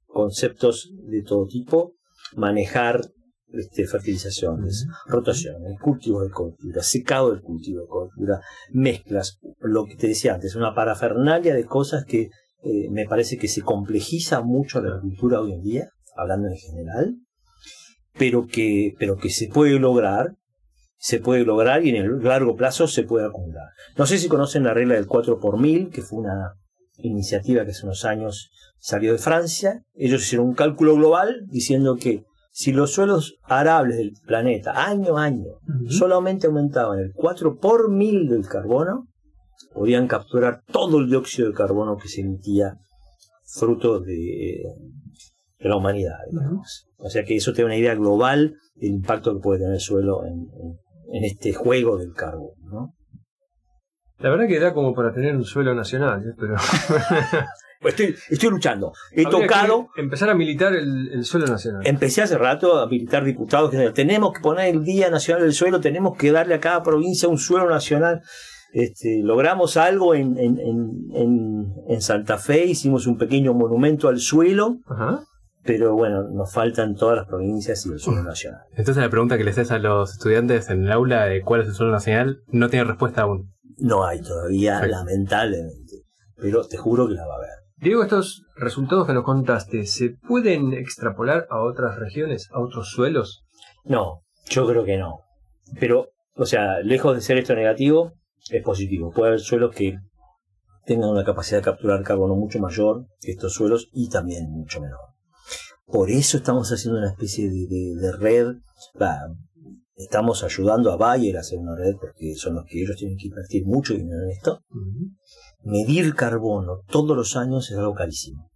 conceptos 0.07 0.91
de 1.09 1.23
todo 1.23 1.47
tipo, 1.47 1.95
manejar 2.35 3.01
este, 3.49 3.87
fertilizaciones, 3.87 4.87
rotaciones, 5.07 5.79
cultivo 5.81 6.23
de 6.23 6.31
cultura, 6.31 6.83
secado 6.83 7.33
del 7.33 7.43
cultivo 7.43 7.83
de 7.83 7.87
cultura, 7.87 8.41
mezclas, 8.73 9.39
lo 9.61 9.85
que 9.85 9.97
te 9.97 10.09
decía 10.09 10.35
antes, 10.35 10.57
una 10.57 10.75
parafernalia 10.75 11.55
de 11.55 11.65
cosas 11.65 12.05
que 12.05 12.31
eh, 12.63 12.89
me 12.91 13.07
parece 13.07 13.39
que 13.39 13.49
se 13.49 13.63
complejiza 13.63 14.41
mucho 14.43 14.81
la 14.81 14.97
agricultura 14.97 15.41
hoy 15.41 15.53
en 15.53 15.63
día, 15.63 15.89
hablando 16.17 16.49
en 16.49 16.57
general, 16.57 17.15
pero 18.19 18.47
que, 18.47 18.95
pero 18.99 19.17
que 19.17 19.31
se 19.31 19.49
puede 19.49 19.79
lograr, 19.79 20.37
se 20.99 21.21
puede 21.21 21.45
lograr 21.45 21.85
y 21.85 21.91
en 21.91 21.97
el 21.97 22.23
largo 22.23 22.57
plazo 22.57 22.89
se 22.89 23.03
puede 23.03 23.27
acumular. 23.27 23.69
No 23.97 24.07
sé 24.07 24.19
si 24.19 24.29
conocen 24.29 24.65
la 24.65 24.75
regla 24.75 24.95
del 24.95 25.07
4 25.07 25.39
por 25.39 25.61
mil, 25.61 25.91
que 25.91 26.03
fue 26.03 26.21
una 26.21 26.55
iniciativa 26.99 27.65
que 27.65 27.73
hace 27.73 27.85
unos 27.85 28.05
años 28.05 28.51
salió 28.79 29.13
de 29.13 29.19
Francia. 29.19 29.83
Ellos 29.95 30.23
hicieron 30.23 30.49
un 30.49 30.55
cálculo 30.55 30.95
global 30.95 31.45
diciendo 31.49 31.97
que 31.97 32.25
si 32.51 32.73
los 32.73 32.93
suelos 32.93 33.37
arables 33.43 33.99
del 33.99 34.13
planeta 34.27 34.87
año 34.87 35.19
a 35.19 35.25
año 35.25 35.59
solamente 35.89 36.47
aumentaban 36.47 36.99
el 36.99 37.13
4 37.15 37.59
por 37.59 37.91
mil 37.91 38.29
del 38.29 38.49
carbono, 38.49 39.07
podían 39.75 40.09
capturar 40.09 40.63
todo 40.73 40.99
el 40.99 41.11
dióxido 41.11 41.49
de 41.49 41.55
carbono 41.55 41.99
que 41.99 42.09
se 42.09 42.23
emitía 42.23 42.79
fruto 43.45 44.01
de, 44.01 44.63
de 45.59 45.69
la 45.69 45.77
humanidad. 45.77 46.17
O 46.99 47.09
sea 47.09 47.25
que 47.25 47.37
eso 47.37 47.53
te 47.53 47.63
da 47.63 47.67
una 47.67 47.77
idea 47.77 47.95
global 47.95 48.55
del 48.75 48.91
impacto 48.91 49.35
que 49.35 49.41
puede 49.41 49.61
tener 49.61 49.75
el 49.75 49.81
suelo 49.81 50.25
en, 50.25 50.49
este 51.25 51.53
juego 51.53 51.97
del 51.97 52.13
carbón. 52.13 52.51
¿no? 52.65 52.95
La 54.19 54.31
verdad 54.31 54.47
que 54.49 54.61
da 54.61 54.75
como 54.75 54.95
para 54.95 55.13
tener 55.13 55.35
un 55.35 55.45
suelo 55.45 55.75
nacional, 55.75 56.23
¿eh? 56.23 56.35
pero... 56.39 56.55
Pues 57.79 57.93
estoy, 57.93 58.17
estoy 58.31 58.49
luchando. 58.49 58.93
He 59.13 59.27
tocado. 59.27 59.89
empezar 59.99 60.31
a 60.31 60.35
militar 60.35 60.73
el, 60.75 61.23
suelo 61.27 61.47
nacional. 61.47 61.83
Empecé 61.85 62.23
hace 62.23 62.39
rato 62.39 62.79
a 62.79 62.89
militar 62.89 63.23
diputados. 63.23 63.71
Que 63.71 63.91
tenemos 63.91 64.33
que 64.33 64.41
poner 64.41 64.75
el 64.75 64.83
Día 64.83 65.11
Nacional 65.11 65.43
del 65.43 65.53
Suelo, 65.53 65.79
tenemos 65.79 66.17
que 66.17 66.33
darle 66.33 66.55
a 66.55 66.59
cada 66.59 66.83
provincia 66.83 67.29
un 67.29 67.37
suelo 67.37 67.69
nacional. 67.69 68.23
Este, 68.73 69.21
logramos 69.23 69.77
algo 69.77 70.15
en, 70.15 70.39
en, 70.39 70.59
en, 70.59 71.75
en, 71.87 72.01
Santa 72.01 72.39
Fe, 72.39 72.65
hicimos 72.65 73.07
un 73.07 73.19
pequeño 73.19 73.53
monumento 73.53 74.09
al 74.09 74.21
suelo. 74.21 74.79
Ajá 74.87 75.23
pero 75.67 75.95
bueno, 75.95 76.23
nos 76.23 76.53
faltan 76.53 76.95
todas 76.95 77.17
las 77.17 77.27
provincias 77.27 77.85
y 77.87 77.93
el 77.93 77.99
suelo 77.99 78.23
nacional. 78.23 78.63
Entonces 78.71 79.03
la 79.03 79.11
pregunta 79.11 79.37
que 79.37 79.45
les 79.45 79.59
haces 79.59 79.73
a 79.73 79.79
los 79.79 80.13
estudiantes 80.13 80.71
en 80.71 80.85
el 80.85 80.93
aula 80.93 81.25
de 81.25 81.43
cuál 81.43 81.63
es 81.63 81.69
el 81.69 81.75
suelo 81.75 81.93
nacional 81.93 82.43
no 82.49 82.69
tiene 82.69 82.85
respuesta 82.85 83.23
aún. 83.23 83.53
No 83.79 84.07
hay 84.07 84.23
todavía, 84.23 84.87
lamentablemente, 84.87 86.05
pero 86.37 86.67
te 86.67 86.77
juro 86.77 87.09
que 87.09 87.15
la 87.15 87.27
va 87.27 87.35
a 87.35 87.37
haber. 87.39 87.51
Diego, 87.79 88.03
estos 88.03 88.45
resultados 88.57 89.07
que 89.07 89.13
nos 89.13 89.25
contaste, 89.25 89.85
¿se 89.85 90.17
pueden 90.27 90.73
extrapolar 90.73 91.47
a 91.51 91.61
otras 91.61 91.99
regiones, 91.99 92.49
a 92.53 92.61
otros 92.61 92.91
suelos? 92.91 93.45
No, 93.85 94.23
yo 94.49 94.67
creo 94.67 94.85
que 94.85 94.97
no. 94.97 95.21
Pero, 95.79 96.09
o 96.37 96.47
sea, 96.47 96.81
lejos 96.81 97.15
de 97.15 97.21
ser 97.21 97.37
esto 97.37 97.55
negativo, 97.55 98.15
es 98.51 98.63
positivo. 98.63 99.13
Puede 99.13 99.29
haber 99.29 99.41
suelos 99.41 99.75
que 99.75 99.99
tengan 100.87 101.11
una 101.11 101.25
capacidad 101.25 101.59
de 101.59 101.65
capturar 101.65 102.03
carbono 102.03 102.35
mucho 102.35 102.61
mayor 102.61 103.07
que 103.21 103.33
estos 103.33 103.53
suelos 103.53 103.91
y 103.93 104.09
también 104.09 104.51
mucho 104.51 104.81
menor. 104.81 105.16
Por 105.87 106.11
eso 106.11 106.39
estamos 106.39 106.71
haciendo 106.73 106.99
una 106.99 107.11
especie 107.11 107.49
de, 107.49 108.13
red. 108.19 108.57
estamos 109.95 110.43
ayudando 110.43 110.91
a 110.91 110.97
Bayer 110.97 111.37
a 111.37 111.41
hacer 111.41 111.59
una 111.59 111.77
red 111.77 111.95
porque 112.01 112.35
son 112.35 112.57
los 112.57 112.65
que 112.65 112.83
ellos 112.83 112.97
tienen 112.97 113.17
que 113.17 113.29
invertir 113.29 113.65
mucho 113.67 113.95
dinero 113.95 114.23
en 114.25 114.31
esto. 114.31 114.61
Medir 115.63 116.15
carbono 116.15 116.81
todos 116.89 117.17
los 117.17 117.37
años 117.37 117.71
es 117.71 117.79
algo 117.79 117.95
carísimo. 117.95 118.51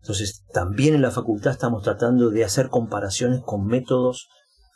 Entonces, 0.00 0.44
también 0.52 0.94
en 0.94 1.02
la 1.02 1.10
facultad 1.10 1.52
estamos 1.52 1.82
tratando 1.82 2.30
de 2.30 2.44
hacer 2.44 2.68
comparaciones 2.68 3.40
con 3.44 3.66
métodos 3.66 4.28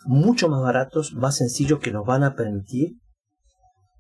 mucho 0.05 0.49
más 0.49 0.63
baratos, 0.63 1.15
más 1.15 1.37
sencillos 1.37 1.79
que 1.79 1.93
nos 1.93 2.05
van 2.05 2.25
a 2.25 2.35
permitir, 2.35 2.97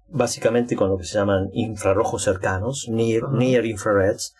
básicamente 0.08 0.76
con 0.76 0.88
lo 0.88 0.98
que 0.98 1.04
se 1.04 1.14
llaman 1.14 1.48
infrarrojos 1.52 2.22
cercanos, 2.22 2.86
near, 2.90 3.30
near 3.32 3.64
infrareds, 3.64 4.34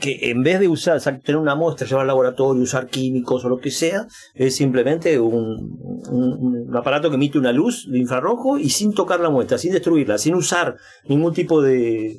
que 0.00 0.30
en 0.30 0.42
vez 0.42 0.58
de 0.58 0.68
usar, 0.68 1.00
tener 1.00 1.36
una 1.36 1.54
muestra, 1.54 1.86
llevar 1.86 2.02
al 2.02 2.08
laboratorio, 2.08 2.62
usar 2.62 2.88
químicos 2.88 3.44
o 3.44 3.48
lo 3.48 3.58
que 3.58 3.70
sea, 3.70 4.06
es 4.34 4.56
simplemente 4.56 5.20
un, 5.20 5.78
un, 6.10 6.76
aparato 6.76 7.10
que 7.10 7.16
emite 7.16 7.38
una 7.38 7.52
luz 7.52 7.86
de 7.90 7.98
infrarrojo 7.98 8.58
y 8.58 8.70
sin 8.70 8.94
tocar 8.94 9.20
la 9.20 9.30
muestra, 9.30 9.58
sin 9.58 9.72
destruirla, 9.72 10.18
sin 10.18 10.34
usar 10.34 10.76
ningún 11.04 11.34
tipo 11.34 11.62
de 11.62 12.18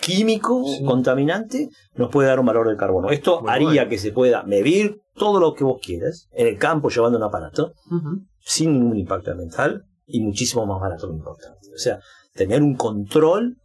químico 0.00 0.64
contaminante, 0.84 1.68
nos 1.94 2.10
puede 2.10 2.28
dar 2.28 2.40
un 2.40 2.46
valor 2.46 2.68
del 2.68 2.76
carbono. 2.76 3.10
Esto 3.10 3.48
haría 3.48 3.88
que 3.88 3.98
se 3.98 4.12
pueda 4.12 4.42
medir 4.42 5.00
todo 5.14 5.40
lo 5.40 5.54
que 5.54 5.64
vos 5.64 5.78
quieras 5.82 6.28
en 6.32 6.46
el 6.46 6.58
campo 6.58 6.90
llevando 6.90 7.18
un 7.18 7.24
aparato 7.24 7.72
sin 8.40 8.72
ningún 8.72 8.98
impacto 8.98 9.30
ambiental 9.30 9.84
y 10.06 10.20
muchísimo 10.20 10.66
más 10.66 10.80
barato 10.80 11.08
que 11.08 11.14
importante. 11.14 11.68
O 11.74 11.78
sea, 11.78 11.98
tener 12.34 12.62
un 12.62 12.76
control 12.76 13.56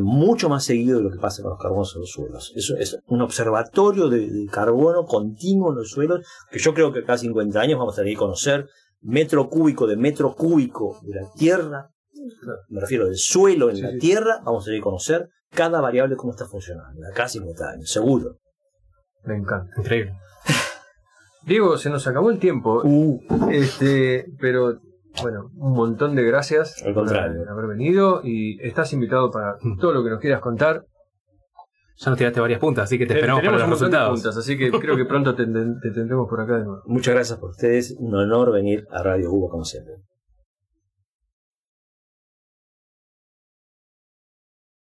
mucho 0.00 0.48
más 0.48 0.64
seguido 0.64 0.98
de 0.98 1.04
lo 1.04 1.10
que 1.10 1.18
pasa 1.18 1.42
con 1.42 1.50
los 1.50 1.60
carbonos 1.60 1.94
en 1.94 2.00
los 2.00 2.10
suelos. 2.10 2.52
Eso 2.54 2.76
es 2.76 2.98
un 3.06 3.22
observatorio 3.22 4.08
de, 4.08 4.46
carbono 4.50 5.04
continuo 5.04 5.70
en 5.70 5.76
los 5.76 5.90
suelos, 5.90 6.26
que 6.50 6.58
yo 6.58 6.72
creo 6.74 6.92
que 6.92 7.04
cada 7.04 7.18
50 7.18 7.60
años 7.60 7.78
vamos 7.78 7.94
a 7.94 7.96
tener 8.02 8.14
que 8.14 8.18
conocer 8.18 8.68
metro 9.00 9.48
cúbico 9.48 9.86
de 9.86 9.96
metro 9.96 10.34
cúbico 10.34 10.98
de 11.02 11.20
la 11.20 11.30
Tierra, 11.36 11.90
me 12.68 12.80
refiero 12.80 13.06
del 13.06 13.16
suelo 13.16 13.68
en 13.70 13.82
la 13.82 13.92
Tierra, 13.98 14.40
vamos 14.44 14.64
a 14.64 14.66
tener 14.66 14.80
que 14.80 14.84
conocer 14.84 15.28
cada 15.50 15.80
variable 15.80 16.16
cómo 16.16 16.32
está 16.32 16.46
funcionando, 16.46 17.00
acá 17.12 17.28
50 17.28 17.68
años, 17.68 17.90
seguro. 17.90 18.38
Me 19.24 19.36
encanta. 19.36 19.72
Increíble. 19.78 20.14
Diego, 21.46 21.76
se 21.76 21.90
nos 21.90 22.06
acabó 22.06 22.30
el 22.30 22.38
tiempo. 22.38 22.82
Uh. 22.84 23.20
Este, 23.50 24.26
pero 24.38 24.80
bueno, 25.22 25.50
un 25.56 25.72
montón 25.72 26.14
de 26.14 26.22
gracias 26.24 26.82
Al 26.84 26.94
contrario. 26.94 27.38
por 27.38 27.48
haber 27.50 27.66
venido 27.76 28.20
y 28.24 28.58
estás 28.66 28.92
invitado 28.92 29.30
para 29.30 29.56
todo 29.80 29.92
lo 29.92 30.02
que 30.04 30.10
nos 30.10 30.20
quieras 30.20 30.40
contar. 30.40 30.84
Ya 31.96 32.10
nos 32.10 32.18
tiraste 32.18 32.40
varias 32.40 32.58
puntas, 32.58 32.84
así 32.84 32.98
que 32.98 33.06
te 33.06 33.14
esperamos 33.14 33.40
Tenemos 33.40 33.60
para 33.60 33.70
los 33.70 33.78
resultados. 33.80 34.20
puntas, 34.20 34.36
así 34.36 34.58
que 34.58 34.70
creo 34.72 34.96
que 34.96 35.04
pronto 35.04 35.34
te, 35.36 35.44
te 35.46 35.90
tendremos 35.92 36.28
por 36.28 36.40
acá 36.40 36.58
de 36.58 36.64
nuevo. 36.64 36.82
Muchas 36.86 37.14
gracias 37.14 37.38
por 37.38 37.50
ustedes, 37.50 37.94
un 37.98 38.14
honor 38.16 38.52
venir 38.52 38.84
a 38.90 39.02
Radio 39.04 39.30
Hugo 39.30 39.48
como 39.48 39.64
siempre. 39.64 39.94